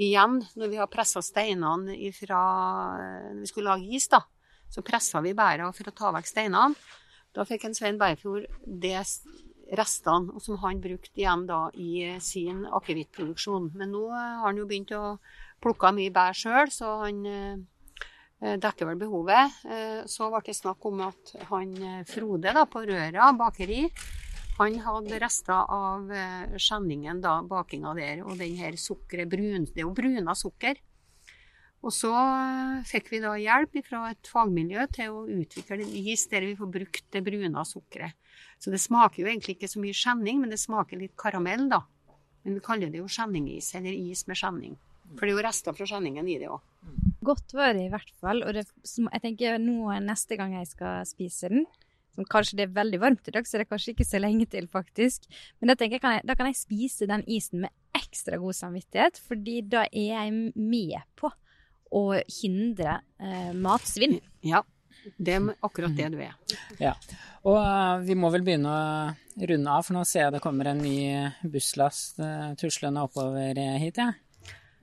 igjen, 0.01 0.39
når 0.57 0.71
vi 0.71 0.79
har 0.81 0.91
pressa 0.91 1.21
steinene 1.21 1.95
fra 2.17 2.41
Når 3.33 3.41
vi 3.41 3.49
skulle 3.51 3.69
lage 3.69 3.95
is, 3.95 4.07
da, 4.09 4.23
så 4.69 4.81
pressa 4.85 5.21
vi 5.21 5.35
bæra 5.37 5.69
for 5.75 5.89
å 5.89 5.95
ta 5.95 6.11
vekk 6.15 6.29
steinene. 6.29 6.75
Da 7.33 7.45
fikk 7.49 7.65
en 7.65 7.75
Svein 7.77 7.97
Berfjord 7.97 8.45
de 8.65 8.93
restene 9.73 10.41
som 10.43 10.59
han 10.61 10.81
brukte 10.81 11.17
igjen 11.17 11.47
da 11.49 11.65
i 11.73 12.19
sin 12.21 12.65
akevittproduksjon. 12.65 13.71
Men 13.77 13.93
nå 13.95 14.07
har 14.11 14.43
han 14.45 14.59
jo 14.59 14.67
begynt 14.69 14.93
å 14.93 15.17
plukke 15.63 15.93
mye 15.95 16.13
bær 16.13 16.37
sjøl, 16.37 16.69
så 16.73 16.97
han 17.01 17.23
eh, 17.25 18.57
dekker 18.61 18.89
vel 18.91 18.99
behovet. 19.01 19.61
Eh, 19.65 20.01
så 20.09 20.29
ble 20.29 20.43
det 20.45 20.57
snakk 20.59 20.85
om 20.89 21.01
at 21.07 21.33
han 21.49 21.73
eh, 21.79 22.03
Frode 22.09 22.53
da, 22.53 22.67
på 22.69 22.85
Røra 22.89 23.31
bakeri 23.39 23.87
han 24.57 24.79
hadde 24.85 25.19
rester 25.21 25.69
av 25.73 26.11
eh, 26.13 26.57
skjenningen, 26.61 27.21
da, 27.23 27.39
bakinga 27.47 27.93
der, 27.97 28.23
og 28.25 28.37
den 28.37 28.57
her 28.59 28.77
sukkeret 28.77 29.31
brun, 29.31 29.65
Det 29.65 29.81
er 29.81 29.87
jo 29.87 29.95
bruna 29.97 30.35
sukker. 30.37 30.77
Og 31.83 31.91
så 31.91 32.11
eh, 32.13 32.83
fikk 32.87 33.09
vi 33.11 33.21
da 33.23 33.33
hjelp 33.39 33.79
fra 33.87 34.05
et 34.11 34.29
fagmiljø 34.29 34.85
til 34.95 35.15
å 35.15 35.25
utvikle 35.27 35.81
en 35.81 35.95
is 36.13 36.27
der 36.31 36.45
vi 36.47 36.55
får 36.59 36.71
brukt 36.77 37.09
det 37.11 37.23
bruna 37.25 37.65
sukkeret. 37.67 38.15
Så 38.61 38.71
det 38.71 38.79
smaker 38.79 39.23
jo 39.23 39.27
egentlig 39.27 39.57
ikke 39.57 39.71
så 39.71 39.81
mye 39.83 39.97
skjenning, 39.97 40.39
men 40.39 40.53
det 40.53 40.61
smaker 40.61 41.01
litt 41.01 41.17
karamell, 41.19 41.67
da. 41.71 41.81
Men 42.43 42.57
vi 42.57 42.63
kaller 42.63 42.91
det 42.91 43.01
jo 43.01 43.09
skjenningis, 43.11 43.73
eller 43.75 43.95
is 43.95 44.23
med 44.29 44.39
skjenning. 44.39 44.77
For 45.17 45.25
det 45.25 45.33
er 45.33 45.37
jo 45.37 45.45
rester 45.45 45.75
fra 45.75 45.87
skjenningen 45.89 46.29
i 46.31 46.37
det 46.41 46.49
òg. 46.51 46.61
Godt 47.23 47.53
var 47.55 47.75
det 47.75 47.85
i 47.87 47.91
hvert 47.91 48.13
fall. 48.21 48.41
Og 48.45 48.55
det, 48.55 48.65
jeg 48.83 49.23
tenker 49.23 49.59
nå 49.61 49.91
neste 50.03 50.37
gang 50.39 50.55
jeg 50.57 50.69
skal 50.71 51.03
spise 51.07 51.51
den, 51.51 51.67
som 52.13 52.27
kanskje 52.29 52.59
det 52.59 52.67
er 52.67 52.75
veldig 52.75 52.99
varmt 53.01 53.29
i 53.29 53.33
dag, 53.35 53.47
så 53.47 53.57
det 53.57 53.65
er 53.65 53.71
kanskje 53.71 53.93
ikke 53.93 54.07
så 54.07 54.21
lenge 54.21 54.47
til, 54.49 54.67
faktisk. 54.71 55.25
Men 55.59 55.71
da 55.71 55.77
tenker 55.79 55.97
jeg, 55.97 56.03
kan 56.03 56.17
jeg, 56.17 56.25
da 56.29 56.35
kan 56.39 56.49
jeg 56.49 56.59
spise 56.59 57.09
den 57.09 57.25
isen 57.25 57.65
med 57.65 57.73
ekstra 57.97 58.39
god 58.41 58.57
samvittighet, 58.57 59.19
fordi 59.27 59.61
da 59.69 59.87
er 59.89 60.09
jeg 60.11 60.35
med 60.53 61.01
på 61.19 61.31
å 61.93 62.05
hindre 62.41 62.99
eh, 63.21 63.51
matsvinn. 63.53 64.17
Ja, 64.45 64.63
det 65.17 65.37
er 65.37 65.49
akkurat 65.65 65.93
det 65.97 66.09
du 66.13 66.19
er. 66.23 66.33
Ja, 66.81 66.93
og 67.43 67.59
uh, 67.59 68.01
vi 68.05 68.15
må 68.17 68.29
vel 68.33 68.45
begynne 68.45 68.71
å 68.71 69.45
runde 69.49 69.73
av, 69.73 69.85
for 69.85 69.97
nå 69.97 70.03
ser 70.07 70.27
jeg 70.27 70.35
det 70.37 70.43
kommer 70.43 70.69
en 70.71 70.81
ny 70.81 70.97
busslast 71.49 72.21
uh, 72.23 72.53
tuslende 72.59 73.03
oppover 73.05 73.57
hit, 73.81 73.99
ja. 73.99 74.13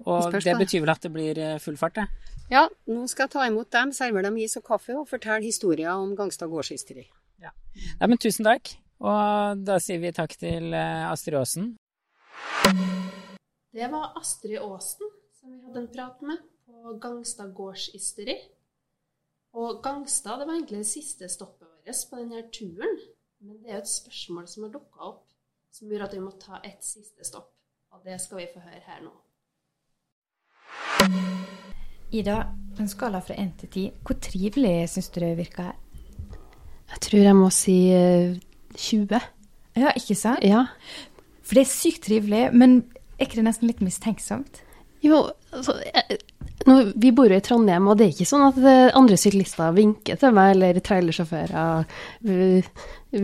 Og 0.08 0.32
det 0.32 0.56
betyr 0.56 0.80
vel 0.80 0.92
at 0.94 1.02
det 1.04 1.12
blir 1.12 1.38
eh, 1.38 1.58
full 1.60 1.76
fart, 1.76 1.98
det? 1.98 2.06
Ja, 2.50 2.64
nå 2.90 3.04
skal 3.10 3.26
jeg 3.26 3.34
ta 3.34 3.46
imot 3.46 3.70
dem, 3.74 3.92
servere 3.94 4.30
dem 4.30 4.38
is 4.40 4.56
og 4.58 4.64
kaffe 4.66 4.96
og 4.96 5.08
fortelle 5.10 5.44
historier 5.44 5.92
om 5.92 6.14
Gangstad 6.18 6.50
gårdshysteri. 6.50 7.04
Ja. 7.40 7.52
Nei, 8.00 8.08
men 8.08 8.20
tusen 8.20 8.46
takk. 8.48 8.74
Og 9.00 9.62
da 9.64 9.78
sier 9.80 10.00
vi 10.02 10.12
takk 10.12 10.34
til 10.36 10.74
eh, 10.76 11.06
Astrid 11.08 11.38
Aasen. 11.40 11.72
Det 13.70 13.86
var 13.88 14.12
Astrid 14.20 14.58
Aasen 14.60 15.14
som 15.40 15.52
vi 15.52 15.60
hadde 15.64 15.80
en 15.80 15.92
prat 15.94 16.20
med 16.20 16.42
på 16.66 16.92
Gangstad 17.00 17.54
gårdsysteri. 17.56 18.36
Og 19.56 19.80
Gangstad 19.82 20.38
det 20.38 20.46
var 20.46 20.54
egentlig 20.58 20.82
det 20.82 20.90
siste 20.90 21.28
stoppet 21.28 21.68
vårt 21.68 22.04
på 22.10 22.20
denne 22.20 22.42
turen. 22.52 23.00
Men 23.40 23.56
det 23.62 23.70
er 23.70 23.78
jo 23.78 23.84
et 23.86 23.88
spørsmål 23.88 24.48
som 24.52 24.66
har 24.66 24.72
dukka 24.74 25.00
opp, 25.00 25.24
som 25.72 25.88
gjør 25.88 26.04
at 26.04 26.14
vi 26.14 26.20
må 26.20 26.34
ta 26.36 26.60
et 26.60 26.84
siste 26.84 27.24
stopp. 27.24 27.54
Og 27.90 28.04
det 28.04 28.20
skal 28.20 28.42
vi 28.42 28.50
få 28.52 28.60
høre 28.60 28.82
her 28.84 29.00
nå. 29.06 29.14
Ida, 32.12 32.36
på 32.76 32.82
en 32.84 32.90
skala 32.90 33.22
fra 33.24 33.34
1 33.38 33.54
til 33.62 33.70
10, 33.70 33.86
hvor 34.04 34.18
trivelig 34.20 34.74
syns 34.92 35.08
du 35.14 35.20
det 35.22 35.36
virker 35.38 35.70
her? 35.70 35.78
Jeg 37.00 37.06
tror 37.08 37.22
jeg 37.24 37.36
må 37.38 37.46
si 37.54 37.76
20. 38.76 39.14
Eh, 39.16 39.28
ja, 39.80 39.92
ikke 39.96 40.16
sant? 40.18 40.44
Ja. 40.44 40.66
For 41.40 41.56
det 41.56 41.64
er 41.64 41.70
sykt 41.72 42.04
trivelig, 42.04 42.50
men 42.52 42.82
er 43.16 43.24
ikke 43.24 43.40
det 43.40 43.46
nesten 43.48 43.70
litt 43.70 43.80
mistenksomt? 43.80 44.60
Jo, 45.00 45.22
altså 45.56 45.78
jeg, 45.80 46.18
nå, 46.68 46.76
Vi 47.00 47.12
bor 47.16 47.32
jo 47.32 47.38
i 47.40 47.44
Trondheim, 47.44 47.88
og 47.88 47.96
det 47.96 48.06
er 48.06 48.12
ikke 48.12 48.28
sånn 48.28 48.44
at 48.50 48.58
eh, 48.60 48.90
andre 48.96 49.16
syklister 49.20 49.72
vinker 49.76 50.20
til 50.20 50.36
meg, 50.36 50.52
eller 50.54 50.80
trailersjåfører 50.84 51.88
uh, 51.88 52.70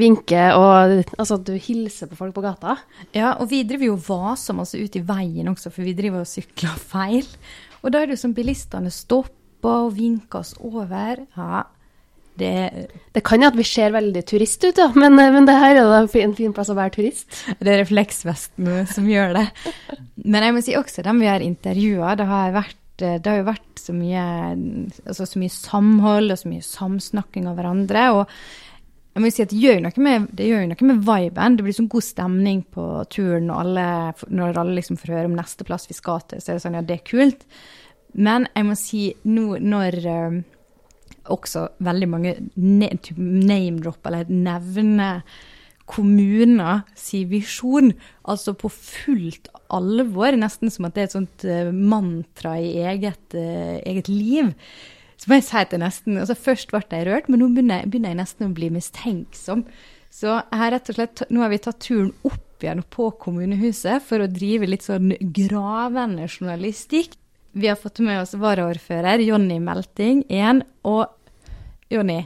vinker, 0.00 0.56
og 0.56 1.12
altså 1.20 1.36
at 1.36 1.46
du 1.46 1.52
hilser 1.60 2.08
på 2.10 2.18
folk 2.18 2.36
på 2.36 2.44
gata. 2.44 2.78
Ja, 3.12 3.34
og 3.36 3.50
vi 3.52 3.60
driver 3.68 3.90
jo 3.90 4.00
vaser 4.08 4.56
masse 4.56 4.80
ut 4.80 4.96
i 4.96 5.04
veien 5.04 5.52
også, 5.52 5.72
for 5.74 5.84
vi 5.84 5.96
driver 5.98 6.24
og 6.24 6.30
sykler 6.30 6.80
feil. 6.80 7.28
Og 7.82 7.92
da 7.92 8.00
er 8.00 8.08
det 8.08 8.16
jo 8.16 8.24
som 8.24 8.34
bilistene 8.36 8.90
stopper 8.90 9.86
og 9.86 9.94
vinker 9.98 10.40
oss 10.40 10.54
over. 10.64 11.26
Ja, 11.36 11.66
det, 12.40 12.86
det 13.16 13.22
kan 13.26 13.42
jo 13.42 13.50
at 13.50 13.58
vi 13.58 13.66
ser 13.66 13.94
veldig 13.94 14.22
turist 14.28 14.64
ut, 14.66 14.80
ja. 14.80 14.88
men, 14.94 15.18
eh, 15.20 15.32
men 15.34 15.48
det 15.48 15.56
her 15.56 15.78
er 15.80 15.88
da 15.90 16.02
en 16.04 16.36
fin 16.36 16.54
plass 16.56 16.72
å 16.72 16.78
være 16.78 16.94
turist. 16.98 17.28
Det 17.60 17.72
er 17.72 17.82
refleksvesten 17.82 18.84
som 18.92 19.08
gjør 19.10 19.36
det. 19.38 19.46
Men 20.24 20.46
jeg 20.46 20.56
må 20.56 20.64
si 20.64 20.76
også 20.78 21.06
dem 21.06 21.22
vi 21.22 21.30
har 21.30 21.44
intervjua, 21.44 22.14
det, 22.18 22.28
eh, 22.28 23.18
det 23.18 23.32
har 23.32 23.40
jo 23.40 23.48
vært 23.50 23.82
så 23.86 23.94
mye, 23.94 24.22
altså 25.06 25.26
så 25.28 25.40
mye 25.40 25.54
samhold 25.54 26.34
og 26.34 26.40
så 26.40 26.50
mye 26.50 26.64
samsnakking 26.66 27.50
av 27.50 27.58
hverandre. 27.58 28.06
og 28.16 28.24
jeg 29.16 29.24
må 29.24 29.28
si 29.32 29.44
at 29.46 29.48
det 29.48 29.60
gjør, 29.62 29.78
noe 29.80 30.02
med, 30.04 30.24
det 30.36 30.44
gjør 30.44 30.66
noe 30.68 30.86
med 30.90 30.98
viben. 31.06 31.54
Det 31.56 31.64
blir 31.64 31.72
sånn 31.72 31.88
god 31.88 32.04
stemning 32.04 32.58
på 32.68 32.82
turen 33.08 33.46
og 33.48 33.62
alle, 33.62 33.86
når 34.28 34.58
alle 34.60 34.74
liksom 34.76 34.98
får 35.00 35.14
høre 35.14 35.30
om 35.30 35.36
neste 35.38 35.64
plass 35.64 35.88
vi 35.88 35.96
skal 35.96 36.20
til. 36.28 36.42
Så 36.42 36.52
er 36.52 36.58
det 36.58 36.64
sånn, 36.66 36.76
ja, 36.76 36.82
det 36.84 36.98
er 36.98 37.06
kult. 37.08 37.46
Men 38.12 38.44
jeg 38.52 38.66
må 38.68 38.76
si 38.76 39.00
nå 39.24 39.46
når 39.64 39.96
eh, 40.12 40.36
også 41.32 41.66
veldig 41.84 42.08
mange 42.10 42.34
name-drop, 42.56 44.00
eller 44.08 44.30
nevne 44.30 45.10
kommuner 45.86 46.82
si 46.98 47.22
visjon, 47.30 47.92
altså 48.26 48.56
på 48.58 48.70
fullt 48.72 49.48
alvor, 49.72 50.36
nesten 50.38 50.70
som 50.72 50.88
at 50.88 50.96
det 50.96 51.04
er 51.04 51.08
et 51.08 51.16
sånt 51.16 51.46
uh, 51.46 51.70
mantra 51.70 52.56
i 52.58 52.72
eget, 52.82 53.22
uh, 53.34 53.76
eget, 53.86 54.10
liv. 54.10 54.50
Så 55.16 55.30
må 55.30 55.38
jeg 55.38 55.46
si 55.46 55.60
at 55.60 55.72
jeg 55.72 55.80
nesten 55.80 56.18
altså 56.20 56.36
Først 56.36 56.72
ble 56.72 56.82
jeg 56.90 57.06
rørt, 57.08 57.30
men 57.30 57.40
nå 57.40 57.50
begynner, 57.54 57.86
begynner 57.86 58.12
jeg 58.12 58.20
nesten 58.20 58.48
å 58.48 58.56
bli 58.56 58.70
mistenksom. 58.74 59.64
Så 60.12 60.40
her 60.52 60.74
rett 60.74 60.90
og 60.90 60.98
slett, 60.98 61.22
nå 61.30 61.42
har 61.44 61.52
vi 61.52 61.62
tatt 61.62 61.80
turen 61.82 62.12
opp 62.26 62.64
igjen 62.64 62.82
på 62.92 63.10
kommunehuset 63.20 64.04
for 64.04 64.22
å 64.22 64.30
drive 64.32 64.68
litt 64.68 64.86
sånn 64.86 65.12
gravende 65.36 66.28
journalistikk. 66.28 67.16
Vi 67.56 67.68
har 67.68 67.76
fått 67.80 68.02
med 68.04 68.20
oss 68.20 68.34
varaordfører 68.36 69.22
Jonny 69.24 69.56
Melting 69.64 70.18
igjen. 70.28 70.58
Og 70.84 71.06
Jonny, 71.88 72.18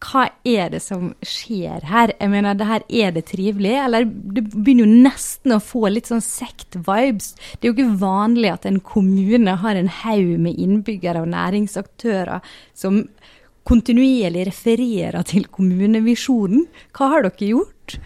hva 0.00 0.22
er 0.48 0.70
det 0.72 0.78
som 0.80 1.10
skjer 1.20 1.84
her? 1.84 2.14
Jeg 2.16 2.30
mener, 2.32 2.56
det 2.56 2.68
her 2.70 2.86
Er 2.88 3.10
det 3.12 3.26
trivelig? 3.28 3.74
Eller 3.76 4.06
det 4.08 4.46
begynner 4.54 4.86
jo 4.86 5.02
nesten 5.04 5.52
å 5.52 5.58
få 5.60 5.90
litt 5.92 6.08
sånn 6.08 6.24
sekt-vibes. 6.24 7.34
Det 7.60 7.66
er 7.66 7.68
jo 7.68 7.76
ikke 7.76 8.00
vanlig 8.00 8.54
at 8.54 8.64
en 8.70 8.80
kommune 8.80 9.56
har 9.60 9.76
en 9.76 9.90
haug 10.00 10.32
med 10.46 10.56
innbyggere 10.56 11.20
og 11.20 11.28
næringsaktører 11.34 12.40
som 12.72 13.02
kontinuerlig 13.68 14.46
refererer 14.48 15.28
til 15.28 15.44
kommunevisjonen. 15.52 16.64
Hva 16.96 17.10
har 17.12 17.28
dere 17.28 17.50
gjort? 17.50 17.98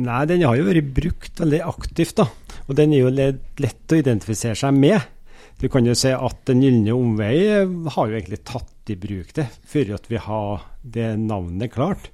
Nei, 0.00 0.22
den 0.32 0.46
har 0.48 0.56
jo 0.56 0.64
vært 0.70 0.88
brukt 0.96 1.44
veldig 1.44 1.60
aktivt, 1.68 2.16
da. 2.24 2.26
Og 2.66 2.80
den 2.80 2.96
er 2.96 3.04
jo 3.04 3.12
lett 3.12 3.92
å 3.92 4.00
identifisere 4.00 4.56
seg 4.56 4.72
med. 4.80 5.12
Du 5.56 5.68
kan 5.72 5.86
jo 5.88 5.94
si 5.96 6.12
at 6.12 6.42
Den 6.48 6.60
gylne 6.64 6.92
omvei 6.92 7.36
har 7.56 8.10
jo 8.10 8.16
egentlig 8.16 8.42
tatt 8.44 8.92
i 8.92 8.98
bruk 9.00 9.32
det, 9.34 9.48
før 9.66 9.96
at 9.96 10.04
vi 10.10 10.20
har 10.22 10.66
det 10.84 11.08
navnet 11.18 11.72
klart. 11.74 12.10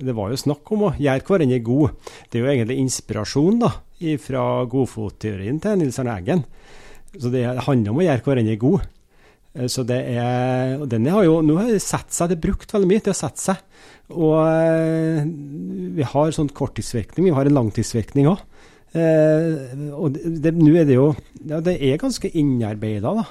Det 0.00 0.12
var 0.16 0.32
jo 0.32 0.40
snakk 0.40 0.68
om 0.74 0.88
å 0.88 0.94
gjøre 1.00 1.24
hverandre 1.28 1.60
god. 1.64 1.94
Det 2.28 2.38
er 2.38 2.44
jo 2.44 2.50
egentlig 2.52 2.76
inspirasjon 2.82 3.60
da, 3.62 3.70
fra 4.20 4.44
godfotteorien 4.68 5.60
til 5.62 5.80
Nils 5.80 6.00
Arne 6.00 6.16
Eggen. 6.20 6.44
Så 7.16 7.32
det 7.32 7.46
handler 7.46 7.92
om 7.92 8.00
å 8.00 8.04
gjøre 8.04 8.24
hverandre 8.26 8.58
god. 8.60 8.84
Eh, 9.54 9.68
så 9.70 9.84
det 9.86 10.00
er, 10.12 10.76
og 10.80 10.86
den 10.92 11.08
har 11.10 11.24
jo, 11.26 11.40
Nå 11.44 11.56
har 11.58 11.72
det 11.72 11.82
satt 11.84 12.12
seg, 12.14 12.30
det 12.30 12.38
er 12.38 12.46
brukt 12.48 12.72
veldig 12.74 12.90
mye 12.90 13.04
til 13.06 13.14
å 13.14 13.20
sette 13.20 13.42
seg. 13.42 13.64
Og 14.10 14.36
eh, 14.44 15.24
vi 15.96 16.06
har 16.12 16.36
sånn 16.36 16.52
korttidsvirkning, 16.54 17.30
vi 17.30 17.36
har 17.36 17.48
en 17.48 17.58
langtidsvirkning 17.60 18.30
òg. 18.30 18.44
Eh, 18.90 19.92
og 19.94 20.16
nå 20.18 20.72
er 20.74 20.86
det 20.88 20.96
jo 20.96 21.12
ja, 21.46 21.60
Det 21.62 21.76
er 21.78 22.00
ganske 22.00 22.26
innarbeida, 22.26 23.12
da. 23.20 23.24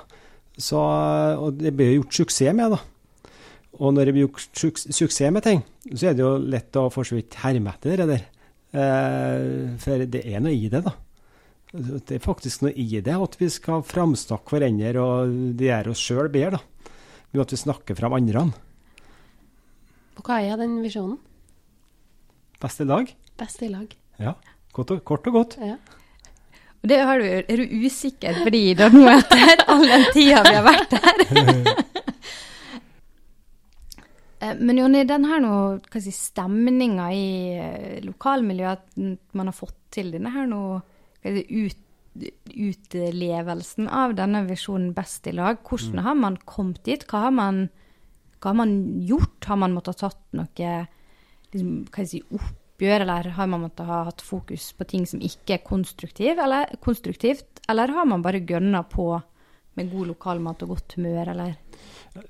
Så, 0.59 0.79
og 0.79 1.59
det 1.59 1.73
blir 1.75 1.97
gjort 1.97 2.15
suksess 2.15 2.55
med, 2.55 2.75
da. 2.75 2.79
Og 3.79 3.93
når 3.95 4.09
det 4.09 4.15
blir 4.15 4.25
gjort 4.27 4.47
suksess 4.91 5.21
med 5.31 5.45
ting, 5.45 5.61
så 5.93 6.09
er 6.09 6.17
det 6.17 6.23
jo 6.25 6.33
lett 6.39 6.79
å 6.79 6.89
for 6.91 7.07
så 7.07 7.15
vidt 7.15 7.37
herme 7.43 7.71
etter 7.75 8.01
det 8.01 8.07
der. 8.09 8.25
Eh, 8.69 9.77
for 9.83 10.03
det 10.03 10.23
er 10.27 10.43
noe 10.43 10.55
i 10.55 10.71
det, 10.71 10.83
da. 10.87 10.95
Det 11.69 12.17
er 12.17 12.23
faktisk 12.23 12.63
noe 12.65 12.73
i 12.73 12.87
det 13.05 13.13
at 13.13 13.37
vi 13.39 13.47
skal 13.53 13.85
framstakke 13.85 14.55
hverandre, 14.55 14.95
og 15.03 15.35
det 15.59 15.69
gjør 15.69 15.91
oss 15.93 16.03
sjøl 16.03 16.31
bedre, 16.33 16.59
da. 16.59 16.93
Ved 17.29 17.43
at 17.45 17.53
vi 17.53 17.61
snakker 17.61 17.97
fram 17.99 18.15
andre. 18.17 18.47
Og 20.17 20.25
hva 20.25 20.39
er 20.43 20.57
den 20.59 20.79
visjonen? 20.83 21.19
Beste 22.59 22.87
lag. 22.89 23.11
Beste 23.39 23.69
lag. 23.71 23.93
Ja. 24.19 24.33
Kort 24.75 24.91
og, 24.93 25.01
kort 25.07 25.27
og 25.29 25.39
godt. 25.39 25.57
Ja. 25.63 25.77
Og 26.79 26.87
det 26.87 26.99
du, 27.03 27.25
er 27.27 27.59
du 27.59 27.85
usikker 27.85 28.37
fordi 28.45 28.61
det 28.77 28.85
er 28.87 28.93
nå 28.95 29.07
etter 29.11 29.63
all 29.67 29.83
den 29.83 30.05
tida 30.15 30.43
vi 30.45 30.55
har 30.55 30.67
vært 30.67 30.95
der? 30.95 31.73
Eh, 34.39 34.55
men 34.55 34.77
Jonny, 34.79 35.01
den 35.03 35.25
her 35.27 35.41
nå, 35.43 35.55
hva 35.91 35.99
si, 35.99 36.13
stemninga 36.15 37.09
i 37.11 37.25
eh, 37.59 37.97
lokalmiljøet, 38.05 38.85
at 38.95 39.35
man 39.35 39.49
har 39.51 39.55
fått 39.57 39.75
til 39.91 40.13
denne 40.13 40.31
her 40.31 40.45
nå, 40.47 40.61
si, 41.25 41.43
ut, 41.67 42.29
utlevelsen 42.47 43.89
av 43.91 44.15
denne 44.15 44.45
visjonen 44.47 44.93
Best 44.95 45.27
i 45.27 45.33
lag, 45.35 45.59
hvordan 45.59 45.99
mm. 45.99 46.05
har 46.07 46.15
man 46.21 46.39
kommet 46.47 46.79
dit? 46.87 47.03
Hva 47.11 47.25
har 47.25 47.35
man, 47.35 47.65
hva 48.39 48.53
har 48.53 48.59
man 48.61 48.73
gjort? 49.09 49.43
Har 49.51 49.59
man 49.59 49.75
måttet 49.75 49.99
ha 49.99 50.07
tatt 50.07 50.23
noe 50.39 50.71
liksom, 51.51 51.75
hva 51.91 52.07
si, 52.07 52.23
opp 52.31 52.55
oppgjør, 52.79 53.03
eller 53.03 53.33
har 53.35 53.47
man 53.51 53.65
måttet 53.65 53.87
ha 53.87 54.05
hatt 54.07 54.21
fokus 54.23 54.71
på 54.71 54.87
ting 54.87 55.05
som 55.05 55.19
ikke 55.19 55.57
er 55.57 55.65
konstruktiv, 55.67 56.39
eller, 56.39 56.71
konstruktivt, 56.79 57.59
eller 57.67 57.91
har 57.91 58.05
man 58.07 58.23
bare 58.23 58.39
gønna 58.39 58.85
på 58.87 59.19
med 59.75 59.91
god 59.91 60.07
lokalmat 60.13 60.63
og 60.63 60.75
godt 60.75 60.95
humør, 60.95 61.33
eller? 61.33 61.57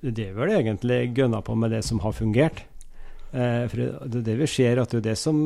Det 0.02 0.26
er 0.26 0.34
vel 0.34 0.56
egentlig 0.58 1.14
gønna 1.14 1.42
på 1.46 1.56
med 1.56 1.72
det 1.72 1.84
som 1.86 2.02
har 2.02 2.14
fungert. 2.18 2.64
Eh, 3.32 3.68
for 3.70 4.10
det 4.10 4.24
det 4.26 4.38
vi 4.40 4.48
ser, 4.50 4.82
at 4.82 4.90
det 4.90 5.04
er 5.04 5.08
det 5.12 5.18
som 5.22 5.38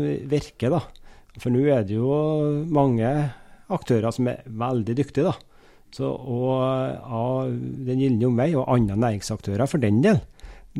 virker, 0.00 0.72
da. 0.72 0.80
For 1.38 1.52
nå 1.52 1.66
er 1.68 1.84
det 1.84 1.98
jo 1.98 2.64
mange 2.72 3.12
aktører 3.68 4.10
som 4.16 4.32
er 4.32 4.42
veldig 4.48 4.96
dyktige, 4.96 5.28
da. 5.28 5.36
Så, 5.92 6.08
og 6.08 6.60
av 6.60 7.48
Den 7.48 8.00
gylne 8.00 8.28
omvei, 8.28 8.50
og 8.56 8.68
andre 8.68 8.96
næringsaktører 8.96 9.68
for 9.68 9.80
den 9.80 10.02
del, 10.04 10.20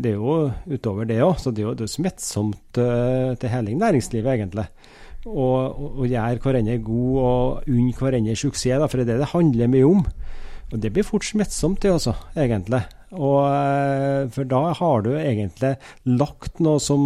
det 0.03 0.15
er 0.15 0.21
jo 0.21 0.37
utover 0.71 1.09
det 1.09 1.21
òg, 1.25 1.37
så 1.41 1.53
det 1.55 1.63
er 1.63 1.69
jo, 1.69 1.77
det 1.79 1.91
smittsomt 1.91 2.81
uh, 2.81 3.35
til 3.39 3.53
hele 3.53 3.77
næringslivet, 3.79 4.31
egentlig. 4.35 4.69
Og, 5.29 6.07
gjøre 6.09 6.41
hverandre 6.45 6.79
god 6.85 7.17
og 7.21 7.69
unne 7.69 7.97
hverandre 7.99 8.37
suksess, 8.39 8.79
da, 8.81 8.89
for 8.89 9.01
det 9.01 9.09
er 9.09 9.17
det 9.17 9.25
det 9.25 9.33
handler 9.35 9.73
mye 9.73 9.89
om. 9.89 10.05
Og 10.69 10.81
det 10.83 10.93
blir 10.95 11.07
fort 11.07 11.27
smittsomt, 11.27 11.81
det 11.83 11.93
også, 11.95 12.15
egentlig. 12.37 12.83
Og, 13.17 13.41
uh, 13.49 14.29
for 14.35 14.49
da 14.49 14.63
har 14.79 15.05
du 15.05 15.13
egentlig 15.17 15.75
lagt 16.09 16.63
noe 16.65 16.81
som 16.83 17.03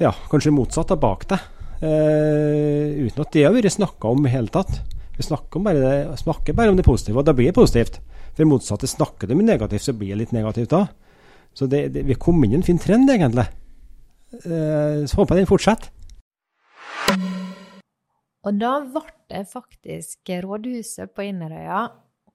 ja, 0.00 0.12
kanskje 0.30 0.54
motsatt 0.54 0.94
av 0.94 1.02
bak 1.02 1.28
deg. 1.32 1.50
Uh, 1.82 3.08
uten 3.08 3.24
at 3.24 3.34
det 3.34 3.46
har 3.46 3.54
vært 3.54 3.74
snakka 3.74 4.14
om 4.14 4.26
i 4.26 4.32
hele 4.32 4.52
tatt. 4.52 4.80
Vi 5.16 5.26
snakker 5.26 5.60
bare, 5.60 5.82
det, 5.82 6.18
snakker 6.22 6.56
bare, 6.56 6.72
om 6.72 6.78
det 6.78 6.86
positive, 6.86 7.20
og 7.20 7.26
da 7.28 7.34
blir 7.36 7.50
det 7.50 7.58
positivt. 7.58 8.00
For 8.32 8.48
motsatt, 8.48 8.84
snakker 8.88 9.28
du 9.28 9.36
med 9.36 9.50
negativt, 9.50 9.84
så 9.84 9.92
blir 9.96 10.14
det 10.14 10.22
litt 10.22 10.36
negativt 10.36 10.72
da. 10.72 10.86
Så 11.54 11.68
det, 11.68 11.88
det, 11.94 12.04
vi 12.08 12.16
kom 12.18 12.40
inn 12.44 12.56
i 12.56 12.60
en 12.60 12.66
fin 12.66 12.80
trend, 12.80 13.10
egentlig. 13.12 13.48
Uh, 14.46 15.04
så 15.04 15.20
håper 15.20 15.36
jeg 15.36 15.44
den 15.44 15.50
fortsetter. 15.50 15.90
Og 18.42 18.56
da 18.58 18.78
ble 18.82 19.04
det 19.30 19.44
faktisk 19.50 20.32
Rådhuset 20.42 21.12
på 21.14 21.28
Inderøya 21.28 21.84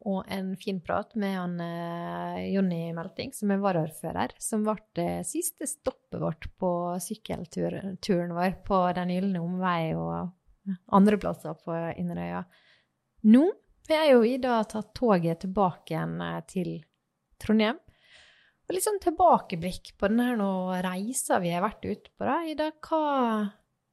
og 0.07 0.27
en 0.31 0.53
fin 0.59 0.79
prat 0.83 1.09
med 1.19 1.33
han 1.35 1.55
eh, 1.59 2.45
Jonny 2.53 2.93
Melting, 2.95 3.33
som 3.35 3.51
er 3.51 3.59
varaordfører, 3.59 4.35
som 4.39 4.63
ble 4.63 4.77
det 4.95 5.25
siste 5.27 5.67
stoppet 5.67 6.19
vårt 6.21 6.47
på 6.61 6.69
sykkelturen 7.03 8.35
vår 8.37 8.59
på 8.67 8.81
Den 8.95 9.11
gylne 9.11 9.41
omvei 9.43 9.95
og 9.97 10.29
andre 10.95 11.19
plasser 11.19 11.57
på 11.59 11.75
Inderøya. 11.97 12.45
Nå 13.27 13.43
har 13.89 14.07
jo 14.11 14.23
Ida 14.27 14.61
tatt 14.69 14.93
toget 14.95 15.43
tilbake 15.43 15.95
igjen 15.95 16.21
eh, 16.23 16.39
til 16.47 16.71
Trondheim. 17.41 17.81
Litt 18.67 18.83
sånn 18.83 18.99
tilbakeblikk 18.99 19.93
på 19.95 20.09
denne 20.11 20.81
reisa 20.83 21.39
vi 21.39 21.53
har 21.53 21.63
vært 21.63 21.85
ute 21.87 22.11
på. 22.11 22.25
da. 22.27 22.41
Ida, 22.43 22.71
hva, 22.83 23.01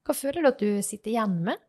hva 0.02 0.16
føler 0.18 0.42
du 0.42 0.50
at 0.50 0.64
du 0.64 0.82
sitter 0.82 1.12
igjen 1.12 1.36
med? 1.46 1.62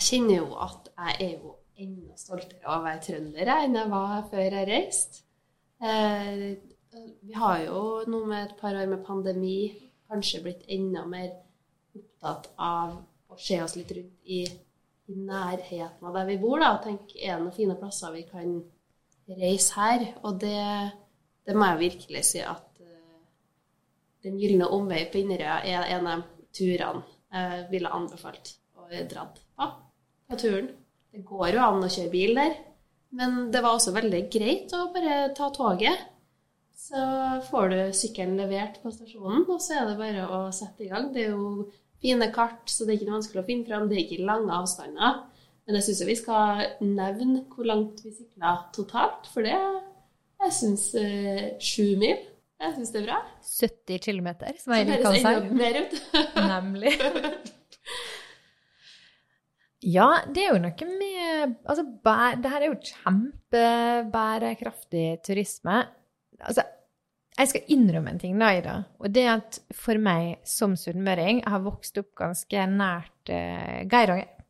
Jeg 0.00 0.08
kjenner 0.08 0.40
jo 0.40 0.48
at 0.64 0.90
jeg 0.90 1.14
er 1.28 1.36
jo 1.36 1.54
enda 1.82 2.18
stoltere 2.18 2.66
av 2.66 2.80
å 2.80 2.86
være 2.88 3.02
trønder 3.06 3.52
enn 3.54 3.78
jeg 3.78 3.92
var 3.92 4.26
før 4.32 4.58
jeg 4.58 4.68
reiste. 4.68 5.22
Eh, 5.82 6.42
vi 7.22 7.38
har 7.38 7.62
jo 7.62 8.02
nå 8.10 8.24
med 8.26 8.48
et 8.48 8.58
par 8.58 8.76
år 8.76 8.90
med 8.90 9.06
pandemi 9.06 9.56
kanskje 10.10 10.42
blitt 10.44 10.66
enda 10.74 11.06
mer 11.08 11.30
opptatt 11.96 12.50
av 12.58 12.98
å 13.32 13.38
se 13.40 13.62
oss 13.62 13.78
litt 13.78 13.94
rundt 13.96 14.26
i, 14.26 14.42
i 15.08 15.16
nærheten 15.16 16.08
av 16.08 16.18
der 16.18 16.28
vi 16.28 16.38
bor, 16.42 16.58
da, 16.60 16.74
og 16.76 16.84
tenke 16.84 17.16
er 17.18 17.36
det 17.36 17.44
noen 17.46 17.56
fine 17.56 17.78
plasser 17.80 18.12
vi 18.14 18.26
kan 18.28 18.58
reise 19.28 19.76
her. 19.78 20.06
Og 20.22 20.40
det, 20.42 20.58
det 21.46 21.56
må 21.56 21.70
jeg 21.72 21.82
virkelig 21.86 22.24
si 22.30 22.42
at 22.44 22.82
uh, 22.82 23.22
Den 24.24 24.38
gylne 24.40 24.70
omvei 24.70 25.04
på 25.10 25.22
Inderøya 25.22 25.62
er 25.66 25.88
en 25.96 26.10
av 26.16 26.26
turene 26.52 27.06
jeg 27.32 27.64
ville 27.70 27.88
anbefalt 27.88 28.56
å 28.76 28.84
dra 29.08 29.22
på 29.24 29.42
på 30.32 30.38
turen. 30.40 30.70
Det 31.12 31.24
går 31.28 31.56
jo 31.56 31.64
an 31.64 31.84
å 31.84 31.90
kjøre 31.92 32.12
bil 32.12 32.38
der, 32.38 32.56
men 33.18 33.50
det 33.52 33.60
var 33.64 33.76
også 33.76 33.92
veldig 33.92 34.22
greit 34.32 34.72
å 34.76 34.88
bare 34.94 35.28
ta 35.36 35.50
toget. 35.52 36.08
Så 36.82 37.02
får 37.50 37.68
du 37.70 37.78
sykkelen 37.94 38.38
levert 38.40 38.80
på 38.82 38.90
stasjonen, 38.94 39.44
og 39.46 39.60
så 39.62 39.76
er 39.78 39.90
det 39.90 39.98
bare 40.00 40.24
å 40.26 40.40
sette 40.54 40.86
i 40.86 40.90
gang. 40.90 41.10
Det 41.14 41.26
er 41.26 41.36
jo 41.36 41.68
fine 42.02 42.30
kart, 42.34 42.64
så 42.66 42.84
det 42.84 42.94
er 42.94 42.98
ikke 42.98 43.10
noe 43.10 43.18
vanskelig 43.20 43.42
å 43.42 43.48
finne 43.50 43.68
fram. 43.68 43.86
Det 43.90 43.98
er 43.98 44.06
ikke 44.06 44.30
lange 44.30 44.56
avstander. 44.56 45.20
Men 45.66 45.74
jeg 45.78 45.84
syns 45.86 46.02
vi 46.08 46.16
skal 46.18 46.62
nevne 46.82 47.44
hvor 47.52 47.64
langt 47.68 48.00
vi 48.02 48.10
sykla 48.14 48.50
totalt, 48.74 49.24
for 49.30 49.40
det 49.46 49.54
Jeg 49.54 50.52
syns 50.58 50.84
uh, 50.98 51.44
sju 51.62 51.86
mil. 52.00 52.18
Jeg 52.62 52.70
syns 52.76 52.90
det 52.94 53.00
er 53.02 53.08
bra. 53.08 53.18
70 53.46 53.98
km, 54.02 54.28
som 54.62 54.72
Eirik 54.76 55.04
å 55.06 55.08
si. 55.14 55.22
Mer 55.58 55.74
ut. 55.82 55.94
Nemlig. 56.52 56.92
Ja, 59.82 60.10
det 60.30 60.40
er 60.44 60.50
jo 60.52 60.60
noe 60.62 60.84
med 60.94 61.56
Altså, 61.66 61.82
bæ, 61.82 62.38
det 62.38 62.50
her 62.52 62.62
er 62.62 62.68
jo 62.70 62.84
kjempebærekraftig 62.90 65.06
turisme. 65.26 65.76
Altså, 66.38 66.62
jeg 67.38 67.46
skal 67.50 67.68
innrømme 67.74 68.10
en 68.12 68.22
ting, 68.22 68.34
da, 68.38 68.46
Ida. 68.58 68.74
Og 69.02 69.06
det 69.14 69.22
er 69.24 69.32
at 69.40 69.52
for 69.74 69.96
meg 69.98 70.24
som 70.46 70.76
sunnmøring 70.78 71.36
Jeg 71.40 71.52
har 71.54 71.62
vokst 71.64 71.98
opp 72.02 72.10
ganske 72.18 72.58
nært 72.76 73.24
uh, 73.32 73.80
Geiranger. 73.90 74.41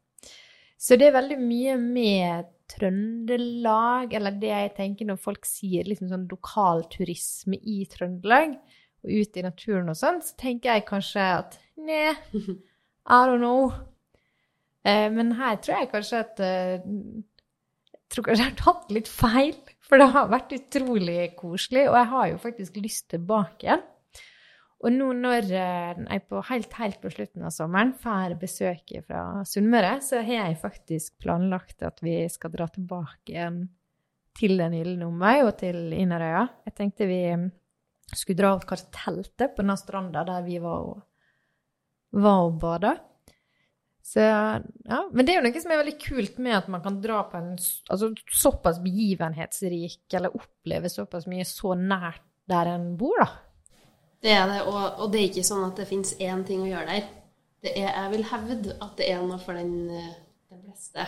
Så 0.83 0.99
det 0.99 1.09
er 1.09 1.15
veldig 1.15 1.39
mye 1.39 1.77
med 1.79 2.49
Trøndelag, 2.73 4.15
eller 4.17 4.35
det 4.41 4.51
jeg 4.51 4.73
tenker 4.79 5.07
når 5.07 5.21
folk 5.23 5.47
sier 5.47 5.87
liksom 5.87 6.09
sånn 6.11 6.25
lokalturisme 6.31 7.59
i 7.59 7.85
Trøndelag, 7.91 8.57
og 9.03 9.13
ute 9.13 9.41
i 9.41 9.45
naturen 9.47 9.93
og 9.93 9.99
sånn, 9.99 10.19
så 10.25 10.35
tenker 10.41 10.73
jeg 10.73 10.87
kanskje 10.89 11.27
at 11.39 11.59
nei, 11.79 12.13
I 12.33 13.21
don't 13.29 13.43
know. 13.43 13.71
Uh, 14.83 15.07
men 15.15 15.37
her 15.39 15.61
tror 15.63 15.79
jeg 15.79 15.93
kanskje 15.93 16.21
at 16.25 16.41
uh, 16.43 16.83
Jeg 16.83 18.11
tror 18.11 18.27
kanskje 18.27 18.43
jeg 18.43 18.51
har 18.51 18.59
tatt 18.59 18.91
litt 18.95 19.11
feil. 19.11 19.55
For 19.87 20.01
det 20.01 20.09
har 20.15 20.31
vært 20.33 20.55
utrolig 20.57 21.21
koselig, 21.39 21.87
og 21.91 21.97
jeg 22.01 22.11
har 22.11 22.27
jo 22.33 22.43
faktisk 22.43 22.79
lyst 22.83 23.11
tilbake 23.13 23.67
igjen. 23.69 23.87
Og 24.83 24.91
nå 24.91 25.13
når 25.15 25.53
eh, 25.55 26.01
jeg 26.03 26.25
på 26.27 26.41
helt, 26.49 26.73
helt 26.81 26.99
på 27.03 27.13
slutten 27.13 27.45
av 27.47 27.55
sommeren 27.55 27.93
får 28.03 28.35
besøk 28.41 28.97
fra 29.07 29.45
Sunnmøre, 29.47 29.95
så 30.03 30.25
har 30.27 30.49
jeg 30.49 30.59
faktisk 30.63 31.21
planlagt 31.23 31.85
at 31.87 32.03
vi 32.03 32.17
skal 32.33 32.51
dra 32.55 32.67
tilbake 32.73 33.37
igjen 33.37 33.63
til 34.39 34.57
Den 34.59 34.75
gylne 34.75 35.07
omvei 35.07 35.37
og 35.45 35.55
til 35.61 35.93
Inderøya. 35.93 36.47
Jeg 36.67 36.75
tenkte 36.79 37.07
vi 37.07 37.23
skulle 38.17 38.41
dra 38.41 38.55
og 38.57 38.67
kanskje 38.67 38.93
telte 38.97 39.49
på 39.53 39.65
den 39.65 39.79
stranda 39.79 40.25
der 40.27 40.45
vi 40.47 40.59
var 40.63 40.89
og, 40.89 41.03
var 42.17 42.47
og 42.49 42.59
bada. 42.61 42.97
Så, 44.03 44.25
ja. 44.25 44.99
Men 45.13 45.23
det 45.23 45.35
er 45.35 45.39
jo 45.39 45.45
noe 45.47 45.63
som 45.63 45.73
er 45.73 45.83
veldig 45.85 45.99
kult 46.03 46.41
med 46.43 46.57
at 46.59 46.69
man 46.73 46.83
kan 46.83 46.99
dra 47.05 47.21
på 47.31 47.39
en 47.39 47.53
altså, 47.55 48.11
såpass 48.35 48.83
begivenhetsrik, 48.83 50.03
eller 50.17 50.35
oppleve 50.35 50.91
såpass 50.91 51.29
mye 51.31 51.47
så 51.47 51.77
nært 51.79 52.25
der 52.51 52.73
en 52.73 52.91
bor, 52.99 53.23
da. 53.23 53.29
Det 54.23 54.31
er 54.31 54.47
det, 54.47 54.61
og, 54.71 55.01
og 55.03 55.11
det 55.11 55.19
er 55.19 55.29
ikke 55.31 55.47
sånn 55.47 55.65
at 55.67 55.81
det 55.81 55.89
fins 55.91 56.15
én 56.23 56.45
ting 56.47 56.63
å 56.63 56.71
gjøre 56.71 56.95
der. 56.95 57.09
Det 57.63 57.73
er, 57.79 57.89
jeg 57.91 58.11
vil 58.13 58.25
hevde 58.31 58.77
at 58.83 58.95
det 58.99 59.09
er 59.11 59.23
noe 59.27 59.39
for 59.43 59.59
den, 59.59 59.89
den 59.91 60.63
fleste. 60.63 61.07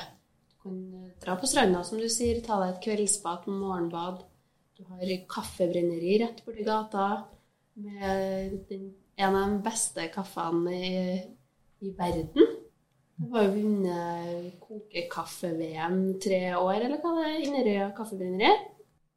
Du 0.51 0.57
kan 0.65 0.81
dra 1.23 1.37
på 1.39 1.51
stranda, 1.51 1.85
som 1.87 2.01
du 2.03 2.09
sier, 2.11 2.41
ta 2.43 2.59
deg 2.63 2.75
et 2.75 2.83
kveldsbad, 2.89 3.47
morgenbad. 3.51 4.25
Du 4.75 4.83
har 4.91 5.15
kaffebrenneri 5.31 6.19
rett 6.25 6.43
borti 6.47 6.67
gata 6.67 7.07
med 7.79 8.59
den, 8.71 8.91
en 9.15 9.39
av 9.39 9.53
de 9.53 9.63
beste 9.63 10.09
kaffene 10.15 10.75
i, 10.75 11.19
i 11.87 11.95
verden. 11.95 12.55
Du 13.15 13.29
har 13.31 13.47
jo 13.47 13.55
vunnet 13.55 14.55
kokekaffe-VM 14.63 15.99
tre 16.23 16.41
år, 16.59 16.81
eller 16.81 16.99
hva 16.99 17.15
det 17.21 17.27
er, 17.29 17.43
Inderøya 17.47 17.91
kaffebrenneri. 17.95 18.55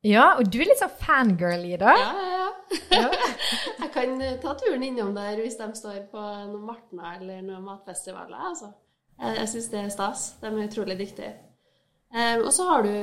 Ja, 0.05 0.35
og 0.37 0.51
du 0.53 0.59
er 0.61 0.69
litt 0.69 0.81
sånn 0.83 0.93
fangirl 1.01 1.65
i 1.65 1.77
det. 1.81 1.95
Ja, 1.97 2.36
ja, 2.91 3.07
jeg 3.81 3.89
kan 3.93 4.21
eh, 4.21 4.37
ta 4.43 4.53
turen 4.59 4.83
innom 4.83 5.13
der 5.15 5.39
hvis 5.41 5.57
de 5.59 5.67
står 5.77 6.01
på 6.11 6.21
noen 6.21 6.65
martna 6.67 7.15
eller 7.17 7.41
noen 7.45 7.65
matfestivaler. 7.67 8.37
Altså. 8.51 8.71
Jeg, 9.17 9.37
jeg 9.41 9.51
syns 9.53 9.69
det 9.73 9.81
er 9.81 9.93
stas. 9.93 10.25
De 10.41 10.51
er 10.51 10.67
utrolig 10.67 10.97
dyktige. 10.99 11.33
Um, 12.07 12.45
og 12.45 12.51
så 12.55 12.67
har 12.69 12.85
du 12.85 12.93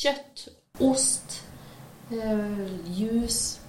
kjøtt, 0.00 0.48
ost, 0.82 1.36
uh, 2.10 2.98
juice, 2.98 3.60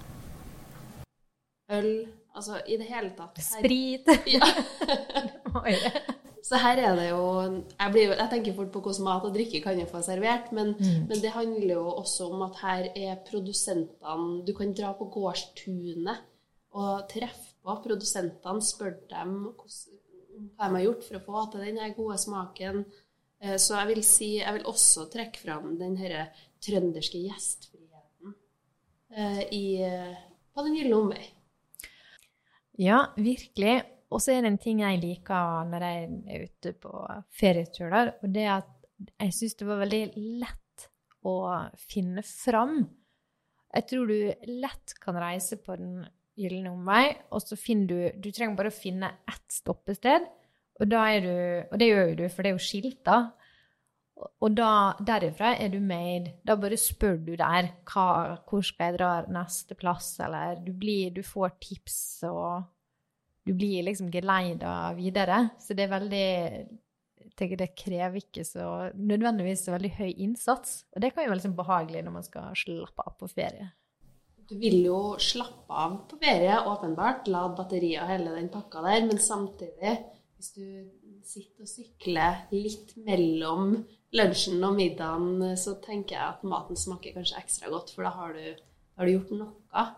øl 1.70 2.08
Altså 2.38 2.60
i 2.70 2.76
det 2.78 2.86
hele 2.86 3.10
tatt. 3.18 3.40
Sprit. 3.42 4.06
Ja. 4.30 4.46
Så 6.48 6.56
her 6.62 6.80
er 6.80 6.94
det 6.96 7.08
jo 7.10 7.24
jeg, 7.44 7.90
blir, 7.92 8.14
jeg, 8.14 8.28
tenker 8.32 8.54
fort 8.56 8.70
på 8.72 8.80
hvordan 8.80 9.04
mat 9.04 9.26
og 9.28 9.34
drikke 9.34 9.60
kan 9.60 9.76
jeg 9.76 9.90
få 9.90 10.00
servert, 10.04 10.48
men, 10.56 10.72
mm. 10.78 11.02
men, 11.10 11.20
det 11.20 11.34
handler 11.34 11.74
jo 11.74 11.84
også 11.90 12.30
om 12.32 12.44
at 12.46 12.62
her 12.62 12.88
er 12.96 13.18
produsentene 13.26 14.46
Du 14.48 14.54
kan 14.56 14.72
dra 14.76 14.94
på 14.96 15.10
gårdstunet 15.12 16.24
og 16.78 17.04
treffe 17.10 17.52
på 17.64 17.74
produsentene, 17.84 18.64
spørre 18.64 19.04
dem 19.10 19.34
hvordan, 19.50 20.00
hva 20.56 20.70
de 20.70 20.78
har 20.78 20.86
gjort 20.86 21.04
for 21.04 21.18
å 21.18 21.24
få 21.26 21.44
til 21.52 21.66
den 21.66 21.94
gode 21.96 22.16
smaken. 22.22 22.80
Eh, 23.42 23.56
så 23.60 23.76
jeg 23.80 23.90
vil 23.90 24.02
si 24.06 24.30
Jeg 24.38 24.56
vil 24.56 24.68
også 24.72 25.08
trekke 25.12 25.42
fram 25.42 25.74
den 25.80 25.98
trønderske 26.64 27.20
gjestfriheten 27.26 28.34
eh, 29.12 29.44
i, 29.52 29.66
på 30.54 30.64
Den 30.64 30.80
gylne 30.80 31.02
omvei. 31.02 31.28
Ja, 32.78 33.08
virkelig. 33.18 33.97
Og 34.08 34.22
så 34.24 34.32
er 34.32 34.44
det 34.44 34.52
en 34.54 34.60
ting 34.60 34.80
jeg 34.80 35.00
liker 35.02 35.68
når 35.68 35.84
jeg 35.84 36.04
er 36.32 36.44
ute 36.48 36.72
på 36.80 36.92
ferieturer, 37.40 38.14
og 38.22 38.32
det 38.32 38.44
er 38.46 38.54
at 38.62 39.10
jeg 39.12 39.34
syns 39.36 39.58
det 39.58 39.68
var 39.68 39.82
veldig 39.82 40.04
lett 40.40 40.86
å 41.28 41.34
finne 41.78 42.24
fram. 42.26 42.80
Jeg 43.74 43.86
tror 43.90 44.08
du 44.08 44.48
lett 44.62 44.94
kan 45.02 45.18
reise 45.20 45.58
på 45.60 45.76
Den 45.76 46.06
gylne 46.38 46.72
omvei, 46.72 47.10
og 47.34 47.42
så 47.42 47.58
finner 47.58 47.88
du 47.90 48.22
Du 48.22 48.30
trenger 48.32 48.56
bare 48.56 48.72
å 48.72 48.74
finne 48.74 49.10
ett 49.28 49.52
stoppested, 49.52 50.28
og, 50.78 50.86
da 50.86 51.02
er 51.10 51.24
du, 51.24 51.34
og 51.72 51.80
det 51.80 51.88
gjør 51.90 52.04
jo 52.06 52.16
du, 52.20 52.24
for 52.30 52.46
det 52.46 52.50
er 52.50 52.54
jo 52.54 52.62
skilt, 52.62 53.00
da. 53.06 53.18
Og 54.42 54.54
da, 54.54 54.70
derifra 55.02 55.52
er 55.58 55.70
du 55.72 55.78
made. 55.82 56.36
Da 56.46 56.54
bare 56.58 56.78
spør 56.78 57.18
du 57.22 57.32
der 57.38 57.70
hva, 57.86 58.06
hvor 58.46 58.62
skal 58.66 58.92
jeg 58.92 58.98
dra 58.98 59.10
neste 59.30 59.74
plass, 59.78 60.12
eller 60.22 60.58
du, 60.62 60.72
blir, 60.78 61.10
du 61.14 61.24
får 61.26 61.56
tips 61.62 61.98
og 62.30 62.62
du 63.48 63.54
blir 63.56 63.82
liksom 63.82 64.10
geleida 64.12 64.92
videre. 64.92 65.48
Så 65.60 65.74
det 65.74 65.86
er 65.86 65.94
veldig 65.94 66.28
Det 67.38 67.68
krever 67.78 68.18
ikke 68.18 68.42
så 68.44 68.90
nødvendigvis 68.94 69.64
så 69.64 69.72
veldig 69.72 69.92
høy 69.96 70.10
innsats. 70.10 70.82
Og 70.92 71.00
det 71.00 71.12
kan 71.14 71.24
jo 71.24 71.30
være 71.30 71.38
liksom 71.38 71.56
behagelig 71.56 72.02
når 72.04 72.14
man 72.16 72.26
skal 72.26 72.56
slappe 72.58 73.04
av 73.06 73.14
på 73.20 73.28
ferie. 73.30 73.70
Du 74.48 74.56
vil 74.58 74.80
jo 74.84 74.98
slappe 75.20 75.76
av 75.84 75.94
på 76.10 76.18
ferie, 76.20 76.56
åpenbart. 76.72 77.28
Lade 77.30 77.54
batterier 77.56 78.02
og 78.02 78.10
hele 78.12 78.34
den 78.34 78.50
pakka 78.52 78.82
der. 78.84 79.06
Men 79.06 79.22
samtidig, 79.22 79.94
hvis 80.36 80.50
du 80.56 80.66
sitter 81.24 81.64
og 81.64 81.70
sykler 81.70 82.42
litt 82.52 82.96
mellom 83.06 83.78
lunsjen 84.18 84.64
og 84.64 84.76
middagen, 84.76 85.56
så 85.60 85.76
tenker 85.84 86.16
jeg 86.16 86.26
at 86.26 86.44
maten 86.48 86.76
smaker 86.80 87.16
kanskje 87.16 87.40
ekstra 87.40 87.72
godt, 87.72 87.94
for 87.94 88.08
da 88.08 88.12
har 88.16 88.36
du, 88.36 88.44
da 88.56 89.02
har 89.02 89.08
du 89.08 89.14
gjort 89.14 89.34
noe. 89.36 89.88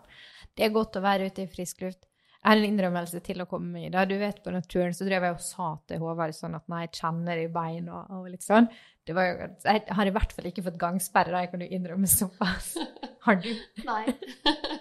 Det 0.54 0.66
er 0.66 0.74
godt 0.74 0.98
å 0.98 1.04
være 1.04 1.30
ute 1.30 1.46
i 1.46 1.50
frisk 1.50 1.86
luft. 1.86 2.09
Har 2.40 2.56
en 2.56 2.64
innrømmelse 2.64 3.20
til 3.20 3.42
å 3.42 3.46
komme 3.48 3.68
med. 3.74 3.92
Da 3.92 4.06
du 4.08 4.14
vet, 4.20 4.38
på 4.40 4.52
naturen 4.54 4.94
så 4.96 5.04
drev 5.04 5.26
jeg 5.26 5.36
og 5.36 5.42
sa 5.44 5.66
til 5.90 6.00
Håvard 6.00 6.32
sånn 6.32 6.56
at 6.56 6.64
nei, 6.72 6.86
jeg 6.86 7.02
kjenner 7.02 7.42
i 7.42 7.50
bein 7.52 7.90
og, 7.92 8.08
og 8.16 8.30
litt 8.32 8.46
sånn. 8.46 8.70
Det 9.04 9.16
var 9.16 9.28
jo, 9.28 9.48
jeg 9.66 9.82
har 9.98 10.08
i 10.08 10.14
hvert 10.14 10.32
fall 10.32 10.48
ikke 10.48 10.64
fått 10.64 10.78
gangsperre, 10.80 11.34
da 11.34 11.42
jeg 11.44 11.50
kan 11.52 11.64
jo 11.64 11.68
innrømme 11.76 12.08
såpass. 12.08 12.72
Har 13.26 13.40
du? 13.44 13.50
Nei. 13.84 14.04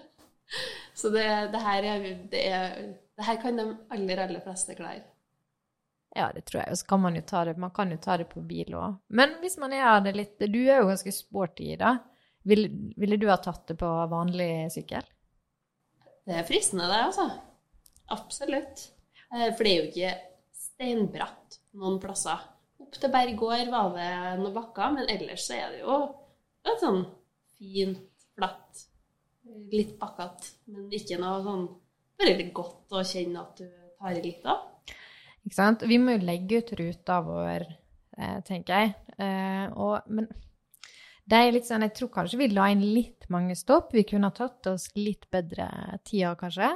så 1.01 1.11
det, 1.11 1.25
det, 1.51 1.63
her 1.65 1.87
er, 1.89 2.05
det, 2.31 2.43
er, 2.47 2.77
det 3.19 3.27
her 3.27 3.41
kan 3.43 3.59
de 3.59 3.65
aller, 3.91 4.23
aller 4.27 4.45
fleste 4.45 4.77
klare. 4.79 5.03
Ja, 6.15 6.29
det 6.33 6.45
tror 6.47 6.61
jeg. 6.63 6.71
Og 6.71 6.79
så 6.79 6.87
kan 6.89 7.03
man 7.03 7.19
jo 7.19 7.21
ta 7.27 7.43
det 7.45 7.53
Man 7.61 7.73
kan 7.75 7.91
jo 7.93 7.99
ta 8.01 8.15
det 8.17 8.29
på 8.31 8.41
bil 8.41 8.73
òg. 8.73 8.95
Men 9.13 9.35
hvis 9.43 9.59
man 9.61 9.75
er 9.77 9.99
det 10.01 10.15
litt 10.15 10.39
Du 10.41 10.57
er 10.63 10.79
jo 10.79 10.87
ganske 10.89 11.13
sporty, 11.13 11.75
da. 11.77 11.97
Ville, 12.47 12.71
ville 12.97 13.19
du 13.19 13.27
ha 13.29 13.37
tatt 13.37 13.67
det 13.69 13.75
på 13.77 13.89
vanlig 14.09 14.71
sykkel? 14.73 15.05
Det 16.25 16.39
er 16.39 16.47
fristende, 16.47 16.87
det, 16.89 17.03
altså. 17.09 17.27
Absolutt. 18.13 18.89
Eh, 19.33 19.49
for 19.53 19.65
det 19.65 19.71
er 19.71 19.79
jo 19.79 19.89
ikke 19.89 20.13
steinbratt 20.55 21.59
noen 21.79 21.99
plasser. 22.01 22.45
Opp 22.79 22.95
til 22.97 23.11
Bergård 23.13 23.71
var 23.73 23.91
det 23.97 24.11
noen 24.39 24.55
bakker, 24.55 24.95
men 24.95 25.11
ellers 25.11 25.45
så 25.49 25.57
er 25.59 25.75
det 25.75 25.83
jo 25.83 25.97
et 26.65 26.81
sånn 26.81 27.03
fint, 27.59 28.05
flatt, 28.37 28.85
litt 29.73 29.95
bakkete, 29.99 30.55
men 30.73 30.89
ikke 30.95 31.19
noe 31.21 31.43
sånn 31.45 31.69
Bare 32.19 32.33
litt 32.35 32.49
godt 32.51 32.91
å 32.91 32.99
kjenne 33.07 33.39
at 33.39 33.61
du 33.61 33.67
tar 33.95 34.17
i 34.17 34.19
litt 34.19 34.43
av. 34.43 34.65
Ikke 35.47 35.55
sant. 35.55 35.85
Vi 35.87 35.95
må 36.03 36.17
jo 36.17 36.25
legge 36.27 36.57
ut 36.59 36.73
ruta 36.75 37.21
vår, 37.23 37.63
eh, 38.17 38.41
tenker 38.43 38.81
jeg. 38.81 38.89
Eh, 39.15 39.71
og, 39.71 40.09
men 40.11 40.27
det 41.23 41.39
er 41.39 41.55
litt 41.55 41.69
sånn, 41.69 41.85
jeg 41.87 41.93
tror 41.95 42.11
kanskje 42.17 42.41
vi 42.41 42.49
la 42.51 42.67
inn 42.73 42.83
litt 42.83 43.29
mange 43.31 43.55
stopp. 43.55 43.93
Vi 43.95 44.03
kunne 44.09 44.33
ha 44.33 44.35
tatt 44.35 44.67
oss 44.67 44.89
litt 44.99 45.29
bedre 45.31 45.69
tider, 46.03 46.35
kanskje 46.35 46.73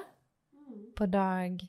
på 0.95 1.09
dag 1.11 1.63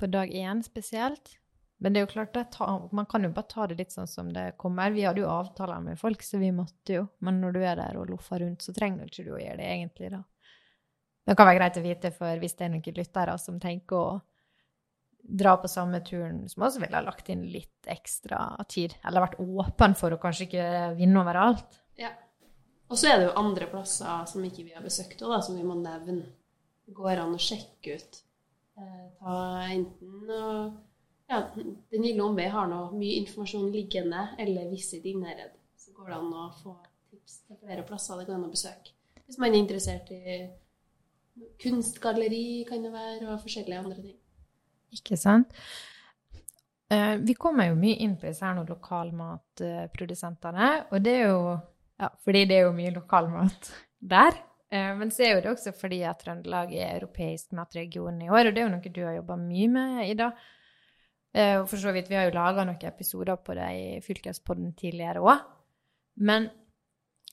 på 0.00 0.06
dag 0.06 0.32
én 0.32 0.62
spesielt. 0.62 1.36
Men 1.80 1.92
det 1.92 2.00
er 2.00 2.04
jo 2.04 2.12
klart, 2.12 2.36
ta, 2.52 2.66
man 2.92 3.06
kan 3.08 3.24
jo 3.24 3.30
bare 3.32 3.48
ta 3.48 3.66
det 3.68 3.78
litt 3.78 3.92
sånn 3.92 4.08
som 4.08 4.32
det 4.32 4.50
kommer. 4.60 4.92
Vi 4.92 5.04
hadde 5.06 5.22
jo 5.22 5.30
avtaler 5.32 5.80
med 5.84 6.00
folk, 6.00 6.22
så 6.24 6.40
vi 6.40 6.50
måtte 6.52 6.98
jo. 6.98 7.06
Men 7.24 7.40
når 7.40 7.56
du 7.56 7.60
er 7.64 7.78
der 7.80 7.96
og 8.00 8.10
loffer 8.12 8.42
rundt, 8.44 8.64
så 8.64 8.74
trenger 8.76 9.06
du 9.06 9.08
ikke 9.08 9.32
å 9.32 9.40
gjøre 9.40 9.60
det 9.60 9.68
egentlig, 9.68 10.10
da. 10.12 10.20
Det 11.24 11.36
kan 11.36 11.48
være 11.48 11.60
greit 11.60 11.78
å 11.80 11.84
vite, 11.84 12.10
for 12.16 12.42
hvis 12.42 12.56
det 12.58 12.66
er 12.66 12.72
noen 12.74 12.98
lyttere 12.98 13.36
som 13.40 13.60
tenker 13.62 13.96
å 13.96 14.18
dra 15.20 15.54
på 15.60 15.68
samme 15.68 16.00
turen 16.04 16.42
som 16.48 16.66
oss, 16.66 16.76
ville 16.80 16.96
ha 16.96 17.04
lagt 17.04 17.28
inn 17.32 17.46
litt 17.48 17.88
ekstra 17.92 18.42
tid. 18.68 18.96
Eller 19.06 19.24
vært 19.24 19.40
åpen 19.40 19.96
for 19.96 20.12
å 20.12 20.20
kanskje 20.20 20.48
ikke 20.48 20.68
vinne 21.00 21.22
overalt. 21.22 21.80
Ja. 22.00 22.12
Og 22.90 22.98
så 22.98 23.08
er 23.08 23.20
det 23.20 23.30
jo 23.30 23.38
andre 23.38 23.68
plasser 23.70 24.28
som 24.28 24.44
ikke 24.44 24.66
vi 24.66 24.74
har 24.74 24.84
besøkt 24.84 25.22
òg, 25.22 25.38
som 25.46 25.56
vi 25.56 25.64
må 25.64 25.78
nevne 25.80 26.26
går 26.94 27.16
an 27.22 27.34
å 27.36 27.38
sjekke 27.40 27.88
ut. 27.98 28.12
Eh, 28.78 29.06
ta 29.20 29.34
enten 29.70 30.10
ja, 31.30 31.38
Den 31.54 32.02
lille 32.02 32.22
omvei 32.24 32.48
har 32.50 32.66
nå 32.70 32.90
mye 32.96 33.18
informasjon 33.20 33.70
liggende, 33.70 34.22
eller 34.38 34.70
Visit 34.72 35.04
Innherred. 35.06 35.52
Så 35.78 35.88
går 35.94 36.06
det 36.10 36.16
an 36.16 36.32
å 36.34 36.52
få 36.62 36.72
tips 37.10 37.34
til 37.46 37.56
flere 37.60 37.82
plasser 37.86 38.16
det 38.18 38.26
går 38.26 38.36
an 38.38 38.48
å 38.48 38.54
besøke. 38.54 38.88
Hvis 39.26 39.38
man 39.38 39.54
er 39.54 39.62
interessert 39.62 40.08
i 40.10 40.14
kunstgalleri, 41.62 42.46
kan 42.68 42.82
det 42.82 42.92
være, 42.92 43.30
og 43.30 43.42
forskjellige 43.44 43.78
andre 43.78 44.02
ting. 44.02 44.18
Ikke 44.96 45.16
sant? 45.16 45.48
Eh, 46.90 47.16
vi 47.22 47.34
kommer 47.38 47.64
jo 47.68 47.74
mye 47.78 47.96
inn 48.02 48.16
på 48.18 48.26
disse 48.26 48.44
her 48.44 48.64
lokalmatprodusentene, 48.66 50.68
og 50.90 50.98
det 51.04 51.14
er 51.20 51.26
jo 51.28 51.58
ja, 52.00 52.08
fordi 52.24 52.44
det 52.50 52.56
er 52.56 52.64
jo 52.66 52.72
mye 52.74 52.90
lokalmat 52.96 53.70
der. 54.14 54.32
Eh, 54.70 54.92
men 54.96 55.10
så 55.10 55.26
er 55.26 55.32
jo 55.34 55.42
det 55.44 55.52
også 55.54 55.74
fordi 55.74 56.00
at 56.06 56.22
Trøndelag 56.22 56.72
er 56.78 57.00
europeisk 57.00 57.54
matregion 57.58 58.22
i 58.22 58.30
år, 58.30 58.48
og 58.48 58.54
det 58.54 58.62
er 58.62 58.68
jo 58.68 58.74
noe 58.76 58.94
du 58.94 59.02
har 59.02 59.18
jobba 59.18 59.36
mye 59.40 59.68
med, 59.74 60.04
Ida. 60.12 60.28
Eh, 61.34 61.56
og 61.60 61.66
for 61.70 61.78
så 61.82 61.90
vidt, 61.94 62.10
vi 62.10 62.18
har 62.18 62.24
jo 62.28 62.38
laga 62.38 62.60
noen 62.66 62.90
episoder 62.90 63.36
på 63.42 63.50
det 63.58 63.70
i 63.78 63.84
Fylkespodden 64.04 64.70
tidligere 64.78 65.20
òg. 65.22 65.38
Men 66.20 66.42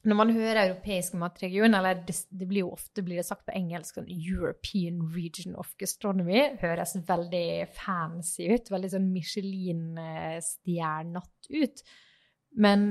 når 0.08 0.15
man 0.15 0.32
hører 0.32 0.63
europeisk 0.63 1.13
matregion, 1.19 1.73
eller 1.76 1.93
det, 2.08 2.15
det 2.30 2.47
blir 2.47 2.62
jo 2.63 2.76
ofte 2.76 3.04
blir 3.04 3.21
sagt 3.26 3.45
på 3.47 3.56
engelsk 3.58 3.95
sånn 3.97 4.12
European 4.13 4.97
Region 5.13 5.56
of 5.60 5.76
Gastronomy, 5.82 6.41
høres 6.62 6.95
veldig 7.08 7.67
fancy 7.76 8.43
ut, 8.54 8.71
veldig 8.71 8.89
sånn 8.93 9.13
Michelin-stjernete 9.13 11.47
ut. 11.58 11.78
Men 12.57 12.86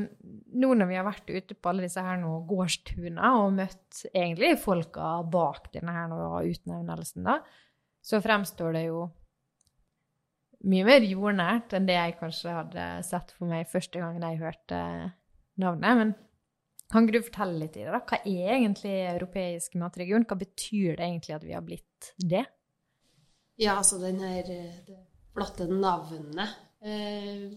nå 0.54 0.72
når 0.78 0.88
vi 0.90 0.98
har 0.98 1.06
vært 1.06 1.30
ute 1.30 1.56
på 1.58 1.70
alle 1.70 1.86
disse 1.86 2.02
her 2.02 2.18
nå 2.20 2.32
gårdstuna 2.48 3.32
og 3.40 3.54
møtt 3.56 4.02
egentlig 4.12 4.56
folka 4.62 5.16
bak 5.32 5.70
denne 5.74 5.94
her 5.96 6.12
utnevnelsen, 6.46 7.26
da, 7.26 7.40
så 8.04 8.20
fremstår 8.22 8.76
det 8.76 8.84
jo 8.86 9.06
mye 10.66 10.86
mer 10.86 11.04
jordnært 11.06 11.74
enn 11.76 11.86
det 11.88 11.96
jeg 11.96 12.16
kanskje 12.20 12.54
hadde 12.54 12.86
sett 13.06 13.32
for 13.36 13.50
meg 13.50 13.68
første 13.70 14.00
gang 14.02 14.20
jeg 14.22 14.40
hørte 14.40 14.78
navnet. 15.60 15.98
Men 16.00 16.14
kan 16.92 17.08
du 17.10 17.18
fortelle 17.18 17.58
litt 17.64 17.76
i 17.78 17.84
det? 17.84 17.92
da? 17.94 18.02
Hva 18.06 18.20
er 18.22 18.52
egentlig 18.56 18.94
europeisk 19.10 19.74
matregion? 19.80 20.26
Hva 20.28 20.38
betyr 20.38 20.96
det 20.98 21.08
egentlig 21.08 21.36
at 21.36 21.46
vi 21.46 21.56
har 21.56 21.64
blitt 21.66 22.12
det? 22.22 22.44
Ja, 23.58 23.78
altså 23.78 23.98
den 24.02 24.20
her 24.20 24.42
det 24.46 25.00
flotte 25.34 25.66
navnet 25.70 26.56
eh, 26.84 27.50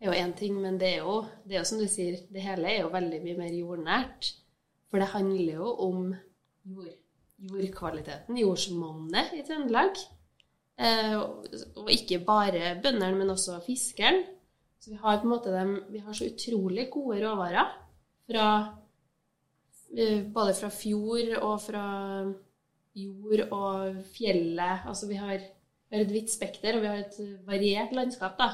er 0.00 0.10
jo 0.10 0.14
én 0.14 0.34
ting, 0.38 0.58
men 0.62 0.78
det 0.78 0.92
er, 0.94 1.00
jo, 1.02 1.24
det 1.44 1.56
er 1.56 1.62
jo 1.62 1.68
som 1.72 1.80
du 1.82 1.88
sier, 1.90 2.20
det 2.30 2.44
hele 2.44 2.70
er 2.70 2.84
jo 2.84 2.92
veldig 2.92 3.18
mye 3.24 3.38
mer 3.40 3.54
jordnært. 3.56 4.30
For 4.88 5.02
det 5.02 5.10
handler 5.12 5.58
jo 5.58 5.72
om 5.84 6.12
jord, 6.64 6.92
jordkvaliteten, 7.50 8.38
jordsmonnet 8.40 9.34
i 9.36 9.42
Trøndelag. 9.46 9.98
Eh, 10.78 11.16
og 11.18 11.90
ikke 11.90 12.20
bare 12.26 12.76
bøndene, 12.82 13.16
men 13.18 13.34
også 13.34 13.58
fiskeren. 13.66 14.22
Så 14.78 14.92
vi 14.92 15.00
har 15.02 15.18
på 15.18 15.26
en 15.26 15.34
måte 15.34 15.52
dem, 15.52 15.74
vi 15.90 15.98
har 15.98 16.14
så 16.14 16.28
utrolig 16.30 16.86
gode 16.92 17.18
råvarer 17.24 17.72
fra 18.30 18.46
eh, 19.96 20.22
både 20.22 20.54
fra 20.54 20.70
fjord 20.70 21.34
og 21.42 21.56
fra 21.64 21.86
jord 22.94 23.42
og 23.50 23.98
fjellet. 24.14 24.86
Altså 24.86 25.10
vi 25.10 25.18
har, 25.18 25.42
vi 25.90 25.96
har 25.96 26.06
et 26.06 26.14
vidt 26.14 26.30
spekter, 26.30 26.78
og 26.78 26.86
vi 26.86 26.92
har 26.92 27.02
et 27.02 27.20
variert 27.46 27.92
landskap, 27.98 28.38
da. 28.38 28.52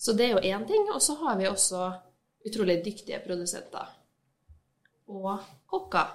Så 0.00 0.14
det 0.16 0.26
er 0.26 0.36
jo 0.36 0.44
én 0.48 0.66
ting. 0.68 0.88
Og 0.94 1.02
så 1.04 1.16
har 1.20 1.36
vi 1.38 1.48
også 1.48 1.90
utrolig 2.46 2.80
dyktige 2.84 3.20
produsenter. 3.26 3.90
Og 5.10 5.42
kokker. 5.68 6.14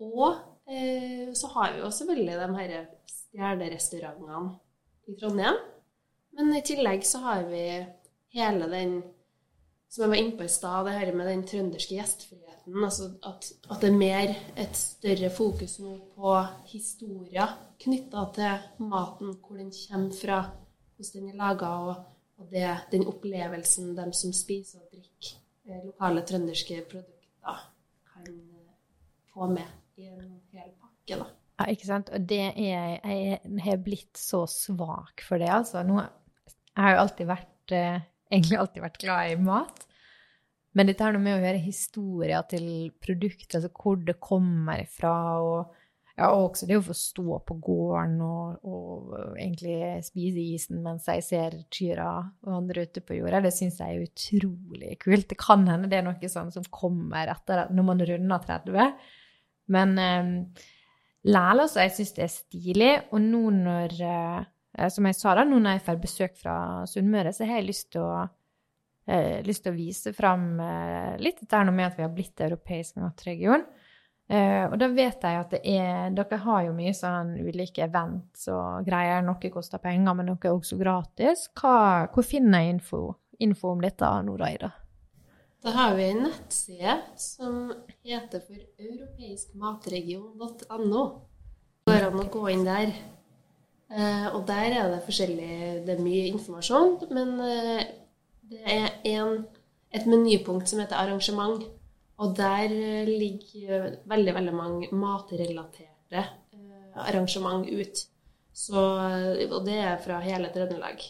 Og 0.00 0.36
eh, 0.70 1.34
så 1.34 1.50
har 1.54 1.74
vi 1.74 1.82
jo 1.84 1.90
selvfølgelig 1.90 2.38
de 2.40 2.48
her 2.56 2.86
stjernerestaurantene 3.10 4.40
i 5.08 5.18
Trondheim. 5.20 5.60
Men 6.36 6.56
i 6.56 6.64
tillegg 6.64 7.04
så 7.06 7.20
har 7.24 7.46
vi 7.48 7.66
hele 8.36 8.70
den 8.72 8.98
som 9.90 10.02
jeg 10.02 10.10
var 10.10 10.20
inne 10.20 10.36
på 10.36 10.44
i 10.44 10.50
stad, 10.50 10.84
det 10.84 10.96
her 10.98 11.12
med 11.16 11.28
den 11.30 11.44
trønderske 11.46 11.96
gjestfriheten. 11.96 12.74
Altså 12.84 13.06
at, 13.24 13.46
at, 13.70 13.78
det 13.80 13.88
er 13.88 13.96
mer 13.96 14.34
et 14.58 14.76
større 14.76 15.30
fokus 15.32 15.78
nå 15.80 15.94
på 16.16 16.34
historier 16.72 17.54
knytta 17.80 18.26
til 18.36 18.66
maten, 18.90 19.36
hvor 19.40 19.56
den 19.56 19.72
kommer 19.72 20.18
fra, 20.20 20.40
hvordan 20.96 21.22
den 21.22 21.30
er 21.32 21.40
laga, 21.40 21.70
og, 21.86 22.15
og 22.36 22.50
det, 22.52 22.66
den 22.92 23.06
opplevelsen 23.08 23.94
de 23.96 24.06
som 24.16 24.34
spiser 24.36 24.82
og 24.82 24.92
drikker 24.92 25.32
eh, 25.70 25.82
lokale 25.86 26.24
trønderske 26.28 26.82
produkter, 26.90 27.64
kan 28.12 28.28
eh, 28.28 28.76
få 29.32 29.48
med 29.52 30.00
i 30.00 30.10
en 30.10 30.36
hel 30.52 30.70
pakke. 30.80 31.20
da. 31.22 31.30
Ja, 31.56 31.68
ikke 31.72 31.88
sant. 31.88 32.12
Og 32.12 32.28
det 32.28 32.42
er 32.52 33.00
Jeg 33.08 33.40
har 33.64 33.80
blitt 33.80 34.20
så 34.20 34.44
svak 34.50 35.24
for 35.24 35.40
det, 35.40 35.48
altså. 35.48 35.82
Nå, 35.86 36.02
jeg 36.76 36.84
har 36.84 36.96
jo 36.96 37.02
alltid 37.06 37.30
vært 37.30 37.72
eh, 37.76 38.00
egentlig 38.30 38.60
alltid 38.60 38.84
vært 38.84 39.00
glad 39.00 39.32
i 39.32 39.40
mat. 39.40 39.86
Men 40.76 40.90
dette 40.90 41.08
noe 41.08 41.24
med 41.24 41.38
å 41.38 41.44
høre 41.44 41.62
historier 41.64 42.44
til 42.50 42.66
produktet, 43.00 43.56
altså 43.56 43.70
hvor 43.72 43.96
det 43.96 44.18
kommer 44.20 44.82
ifra, 44.82 45.14
og, 45.40 45.75
ja, 46.16 46.30
og 46.32 46.46
også 46.46 46.66
det 46.68 46.78
å 46.78 46.84
få 46.86 46.94
stå 46.96 47.38
på 47.44 47.58
gården 47.60 48.14
og, 48.24 48.62
og, 48.64 49.10
egentlig 49.36 50.00
spise 50.06 50.40
isen 50.40 50.80
mens 50.84 51.08
jeg 51.10 51.24
ser 51.26 51.58
kyrne 51.68 52.30
vandre 52.46 52.86
ute 52.88 53.02
på 53.04 53.18
jorda, 53.18 53.42
det 53.44 53.52
syns 53.52 53.82
jeg 53.82 53.98
er 53.98 54.06
utrolig 54.06 54.94
kult. 55.02 55.28
Det 55.28 55.36
kan 55.40 55.66
hende 55.68 55.90
det 55.92 56.00
er 56.00 56.06
noe 56.06 56.32
sånn 56.32 56.54
som 56.54 56.64
kommer 56.72 57.28
etter 57.34 57.66
når 57.68 57.88
man 57.90 58.00
runder 58.08 58.48
30. 58.48 58.96
Men 59.76 59.92
um, 59.98 60.32
likevel, 61.26 61.64
altså, 61.66 61.82
jeg 61.84 61.94
syns 61.98 62.16
det 62.16 62.24
er 62.24 62.32
stilig. 62.32 62.90
Og 63.12 63.20
nå 63.20 63.42
når 63.58 63.96
uh, 64.00 64.88
som 64.92 65.08
jeg 65.08 65.18
sa 65.18 65.36
da, 65.36 65.44
nå 65.44 65.60
når 65.60 65.78
jeg 65.78 65.86
får 65.86 66.00
besøk 66.00 66.40
fra 66.40 66.56
Sunnmøre, 66.88 67.32
så 67.36 67.44
har 67.48 67.60
jeg 67.60 67.70
lyst 67.74 67.90
til 67.92 68.04
å 68.04 68.14
eh, 69.06 69.42
lyst 69.46 69.64
til 69.64 69.72
å 69.72 69.76
vise 69.76 70.12
fram 70.16 70.48
eh, 70.60 71.16
litt 71.22 71.40
dette 71.42 71.62
med 71.70 71.88
at 71.88 71.98
vi 71.98 72.04
har 72.04 72.12
blitt 72.12 72.42
europeisk 72.44 73.00
matregion. 73.00 73.64
Eh, 74.26 74.64
og 74.66 74.74
da 74.80 74.88
vet 74.90 75.22
jeg 75.22 75.38
at 75.38 75.52
det 75.54 75.60
er 75.70 76.10
Dere 76.16 76.36
har 76.42 76.64
jo 76.66 76.72
mye 76.74 76.90
sånn 76.98 77.36
ulike 77.38 77.84
events 77.86 78.48
og 78.50 78.88
greier. 78.88 79.22
Noe 79.22 79.50
koster 79.54 79.78
penger, 79.82 80.14
men 80.18 80.26
noe 80.32 80.42
er 80.42 80.54
også 80.54 80.78
gratis. 80.80 81.46
Hva, 81.54 82.08
hvor 82.12 82.24
finner 82.26 82.58
jeg 82.64 82.70
info, 82.78 83.00
info 83.38 83.66
om 83.76 83.80
dette 83.84 84.06
nå, 84.26 84.34
da, 84.40 84.46
Ida? 84.56 84.70
Da 85.66 85.70
har 85.74 85.90
vi 85.98 86.04
en 86.10 86.22
nettside 86.26 86.94
som 87.18 87.52
heter 88.06 88.40
for 88.44 88.58
europeiskmatregion.no. 88.78 91.02
Det 91.86 91.90
går 91.90 92.06
an 92.06 92.22
å 92.22 92.30
gå 92.30 92.42
inn 92.52 92.64
der. 92.66 92.88
Uh, 93.86 94.34
og 94.34 94.40
der 94.48 94.74
er 94.74 94.88
det 94.90 95.04
forskjellig 95.06 95.86
Det 95.86 95.92
er 95.94 96.00
mye 96.02 96.26
informasjon, 96.32 96.96
men 97.14 97.28
uh, 97.38 97.82
det 98.50 98.60
er 98.66 98.88
en, 99.12 99.46
et 99.94 100.06
menypunkt 100.10 100.66
som 100.70 100.80
heter 100.82 100.98
arrangement. 100.98 101.62
Og 102.22 102.36
der 102.36 102.72
eh, 102.72 103.08
ligger 103.08 103.96
veldig, 104.08 104.34
veldig 104.38 104.54
mange 104.56 104.88
matrelaterte 104.96 106.22
eh, 106.22 107.00
arrangement 107.04 107.66
ut. 107.68 108.06
Så, 108.56 108.82
og 109.50 109.66
det 109.66 109.76
er 109.84 109.98
fra 110.00 110.22
hele 110.24 110.48
Trøndelag. 110.54 111.02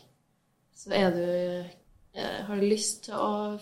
Så 0.74 0.90
er 0.94 1.12
du 1.14 1.22
eh, 1.22 2.40
Har 2.46 2.58
du 2.58 2.66
lyst 2.66 3.06
til 3.06 3.14
å 3.14 3.58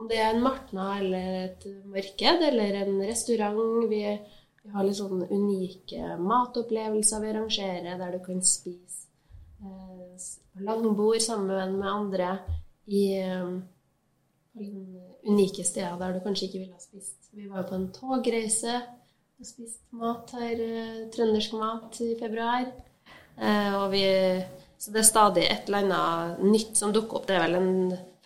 Om 0.00 0.08
det 0.08 0.16
er 0.16 0.30
en 0.32 0.44
martna 0.44 0.94
eller 1.00 1.32
et 1.44 1.66
marked 1.84 2.44
eller 2.46 2.78
en 2.84 3.02
restaurant 3.04 3.90
Vi, 3.90 4.04
vi 4.62 4.72
har 4.72 4.86
litt 4.86 4.96
sånne 4.96 5.28
unike 5.28 6.14
matopplevelser 6.22 7.20
vi 7.20 7.32
arrangerer, 7.34 7.98
der 7.98 8.16
du 8.16 8.22
kan 8.24 8.40
spise 8.46 9.10
eh, 9.60 10.30
langbord 10.64 11.20
sammen 11.24 11.76
med 11.80 11.90
andre 11.90 12.30
i 12.90 13.04
um, 13.30 13.60
unike 15.26 15.64
steder 15.66 15.98
der 16.00 16.16
du 16.16 16.22
kanskje 16.24 16.48
ikke 16.48 16.62
ville 16.62 16.76
ha 16.76 16.82
spist. 16.82 17.18
Vi 17.32 17.48
var 17.48 17.62
jo 17.62 17.68
på 17.70 17.78
en 17.78 17.90
togreise 17.94 18.76
og 19.40 19.48
spiste 19.48 19.96
mat 19.96 20.32
her, 20.36 20.60
uh, 20.60 21.02
trøndersk 21.14 21.56
mat, 21.60 22.00
i 22.04 22.14
februar. 22.20 22.66
Uh, 23.40 23.74
og 23.82 23.86
vi, 23.94 24.04
så 24.78 24.92
det 24.92 25.02
er 25.02 25.08
stadig 25.08 25.44
et 25.46 25.70
eller 25.70 25.86
annet 25.86 26.42
nytt 26.44 26.74
som 26.76 26.92
dukker 26.92 27.20
opp. 27.20 27.28
Det 27.28 27.38
er 27.38 27.46
vel 27.46 27.60
en 27.60 27.70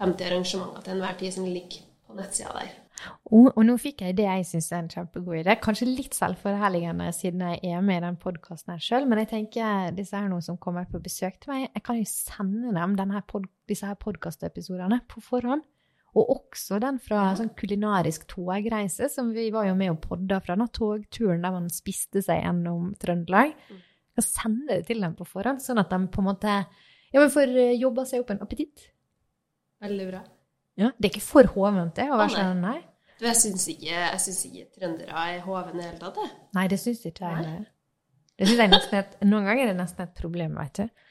50 0.01 0.31
arrangementer 0.31 0.87
til 0.87 0.97
enhver 0.97 1.21
tid 1.21 1.37
som 1.37 1.47
ligger 1.47 1.85
på 2.07 2.19
nettsida 2.19 2.57
der. 2.57 2.73
Og, 3.05 3.51
og, 3.51 3.61
nå 3.67 3.75
fikk 3.81 4.05
jeg 4.05 4.17
det 4.19 4.27
jeg 4.27 4.47
syns 4.49 4.71
er 4.73 4.83
en 4.83 4.91
kjempegod 4.93 5.41
idé. 5.41 5.57
Kanskje 5.61 5.89
litt 5.89 6.17
selvforherligende 6.17 7.11
siden 7.17 7.43
jeg 7.45 7.61
er 7.75 7.85
med 7.85 8.01
i 8.01 8.05
den 8.07 8.19
podkasten 8.21 8.75
her 8.75 8.83
sjøl, 8.85 9.09
men 9.11 9.21
jeg 9.23 9.31
tenker 9.33 9.95
disse 9.97 10.17
her 10.17 10.31
noen 10.31 10.45
som 10.45 10.59
kommer 10.61 10.87
på 10.91 11.03
besøk 11.03 11.41
til 11.43 11.53
meg, 11.53 11.67
jeg 11.69 11.85
kan 11.87 11.99
jo 12.01 12.09
sende 12.09 12.73
dem 12.77 13.15
pod, 13.29 13.49
disse 13.71 13.89
her 13.89 13.99
podkastepisodene 14.01 15.03
på 15.11 15.25
forhånd. 15.25 15.65
Og 16.15 16.31
også 16.37 16.79
den 16.83 17.01
fra 17.03 17.33
sånn 17.39 17.51
kulinarisk 17.59 18.29
togreise, 18.31 19.09
som 19.11 19.33
vi 19.35 19.49
var 19.55 19.67
jo 19.67 19.75
med 19.79 19.91
og 19.97 20.01
podda 20.05 20.39
fra. 20.45 20.55
Den 20.55 20.71
togturen 20.71 21.43
der 21.43 21.55
man 21.57 21.67
spiste 21.75 22.23
seg 22.23 22.45
gjennom 22.45 22.93
Trøndelag. 23.03 23.57
Og 23.75 24.21
kan 24.21 24.27
sende 24.27 24.77
det 24.77 24.87
til 24.87 25.03
dem 25.03 25.17
på 25.19 25.27
forhånd, 25.27 25.63
sånn 25.63 25.83
at 25.83 25.91
de 25.91 25.99
på 26.15 26.23
en 26.23 26.29
måte 26.29 26.59
ja, 27.15 27.21
men 27.21 27.31
får 27.31 27.51
eh, 27.55 27.77
jobba 27.79 28.03
seg 28.11 28.25
opp 28.25 28.33
en 28.35 28.41
appetitt. 28.43 28.89
Veldig 29.85 30.07
bra. 30.09 30.25
Ja, 30.81 30.91
det 30.99 31.07
er 31.07 31.13
ikke 31.13 31.23
for 31.23 31.51
hovent, 31.55 31.95
det? 31.95 32.09
å 32.11 32.19
være 32.19 32.35
sånn, 32.35 32.65
nei. 32.65 32.81
Du, 33.21 33.29
jeg 33.29 33.39
syns 33.39 33.69
ikke, 33.71 33.99
ikke, 34.51 34.65
trøndere 34.75 35.27
er 35.31 35.45
hovne 35.45 35.77
i 35.77 35.79
det 35.79 35.87
hele 35.87 36.01
tatt, 36.01 36.19
jeg. 36.19 36.33
Nei, 36.59 36.65
det 36.73 36.79
syns 36.83 37.05
ikke 37.07 37.31
jeg. 37.31 37.53
Det 38.35 38.49
synes 38.49 38.63
jeg 38.65 38.73
nesten 38.73 38.99
et, 38.99 39.15
noen 39.23 39.47
ganger 39.47 39.69
er 39.69 39.71
det 39.71 39.79
nesten 39.79 40.03
et 40.09 40.17
problem, 40.19 40.57
vet 40.59 40.81
du. 40.81 41.05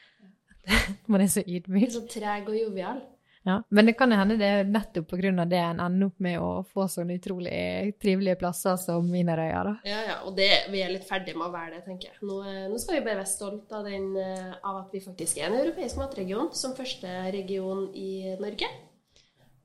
Man 1.11 1.23
er 1.23 1.31
så 1.31 1.43
ydmyk. 1.47 1.93
Så 1.95 2.03
treg 2.11 2.51
og 2.51 2.59
jovial. 2.59 2.99
Ja, 3.43 3.63
Men 3.69 3.85
det 3.85 3.93
kan 3.99 4.11
hende 4.15 4.37
det 4.39 4.47
er 4.47 4.63
nettopp 4.63 5.09
pga. 5.11 5.45
det 5.45 5.59
en 5.59 5.81
ender 5.83 6.07
opp 6.07 6.19
med 6.23 6.39
å 6.39 6.63
få 6.63 6.85
sånne 6.87 7.17
utrolig 7.19 7.97
trivelige 7.99 8.37
plasser 8.39 8.77
som 8.79 9.09
Inderøya, 9.13 9.63
da. 9.67 9.73
Ja, 9.83 9.99
ja, 10.07 10.15
og 10.23 10.37
det, 10.37 10.49
vi 10.71 10.79
er 10.79 10.93
litt 10.93 11.07
ferdige 11.07 11.35
med 11.35 11.49
å 11.49 11.55
være 11.55 11.75
det, 11.75 11.81
tenker 11.87 12.11
jeg. 12.11 12.21
Nå, 12.23 12.39
eh, 12.47 12.63
nå 12.71 12.79
skal 12.79 12.97
vi 12.97 13.03
bare 13.03 13.19
være 13.19 13.33
stolt 13.33 13.75
av, 13.75 13.83
den, 13.89 14.15
eh, 14.15 14.55
av 14.63 14.79
at 14.85 14.95
vi 14.95 15.03
faktisk 15.03 15.41
er 15.41 15.49
en 15.49 15.59
europeisk 15.59 15.99
matregion, 15.99 16.53
som 16.55 16.77
første 16.77 17.11
region 17.35 17.89
i 17.99 18.35
Norge. 18.39 18.71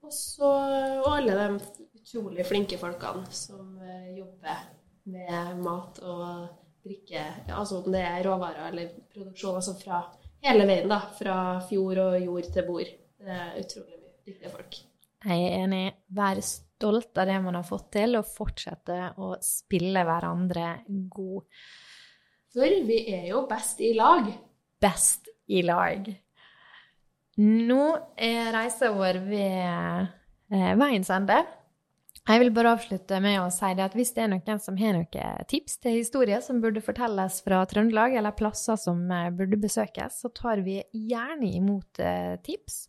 Og, 0.02 0.10
så, 0.14 0.50
og 1.04 1.10
alle 1.12 1.38
de 1.38 1.48
utrolig 2.00 2.46
flinke 2.48 2.78
folkene 2.80 3.26
som 3.30 3.76
eh, 3.78 4.14
jobber 4.18 4.62
med 5.08 5.58
mat 5.62 6.02
og 6.02 6.48
drikke, 6.84 7.22
altså 7.54 7.82
om 7.82 7.92
det 7.92 8.02
er 8.02 8.24
råvarer 8.26 8.72
eller 8.72 8.90
produksjon, 9.12 9.58
altså 9.60 9.74
fra 9.78 10.02
hele 10.46 10.66
veien, 10.66 10.88
da. 10.90 11.04
Fra 11.18 11.36
fjord 11.68 12.00
og 12.08 12.24
jord 12.24 12.50
til 12.54 12.66
bord. 12.66 12.96
Det 13.18 13.34
er 13.34 13.58
utrolig 13.58 13.98
mye 13.98 14.14
dyktige 14.28 14.52
folk. 14.52 14.78
Jeg 15.26 15.48
er 15.48 15.64
enig. 15.64 15.82
Vær 16.14 16.40
stolt 16.44 17.18
av 17.18 17.26
det 17.26 17.38
man 17.42 17.58
har 17.58 17.66
fått 17.66 17.90
til, 17.96 18.14
og 18.20 18.28
fortsette 18.30 18.98
å 19.18 19.34
spille 19.42 20.04
hverandre 20.06 20.70
god. 21.10 21.42
For 22.54 22.78
vi 22.88 23.02
er 23.12 23.28
jo 23.32 23.42
best 23.50 23.82
i 23.84 23.92
lag. 23.98 24.30
Best 24.80 25.28
i 25.50 25.64
lag. 25.66 26.06
Nå 27.38 27.84
er 28.18 28.50
reisa 28.54 28.90
vår 28.94 29.20
ved 29.26 29.58
eh, 30.54 30.74
veiens 30.78 31.10
ende. 31.14 31.38
Jeg 32.28 32.42
vil 32.42 32.50
bare 32.52 32.74
avslutte 32.74 33.18
med 33.24 33.38
å 33.40 33.46
si 33.52 33.70
det 33.78 33.84
at 33.86 33.94
hvis 33.96 34.10
det 34.16 34.24
er 34.24 34.30
noen 34.32 34.60
som 34.60 34.76
har 34.76 34.96
noen 34.96 35.46
tips 35.48 35.78
til 35.80 35.96
historier 35.96 36.42
som 36.44 36.58
burde 36.60 36.82
fortelles 36.84 37.38
fra 37.44 37.62
Trøndelag, 37.70 38.18
eller 38.20 38.36
plasser 38.36 38.78
som 38.78 39.00
eh, 39.10 39.30
burde 39.34 39.58
besøkes, 39.60 40.20
så 40.22 40.30
tar 40.34 40.62
vi 40.66 40.80
gjerne 40.92 41.50
imot 41.58 42.02
eh, 42.04 42.36
tips 42.44 42.86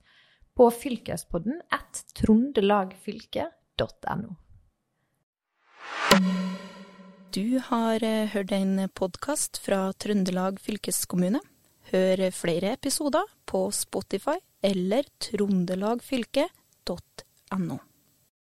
på 0.60 0.68
fylkespodden 0.76 1.62
at 1.72 2.02
trondelagfylke.no. 2.20 4.36
Du 7.32 7.60
har 7.64 8.04
eh, 8.04 8.28
hørt 8.34 8.52
en 8.52 8.90
podkast 8.92 9.58
fra 9.64 9.94
Trøndelag 9.96 10.60
fylkeskommune. 10.60 11.40
Hør 11.94 12.32
flere 12.36 12.74
episoder 12.76 13.24
på 13.48 13.72
Spotify 13.72 14.36
eller 14.66 15.04
trondelagfylke.no. 15.30 17.80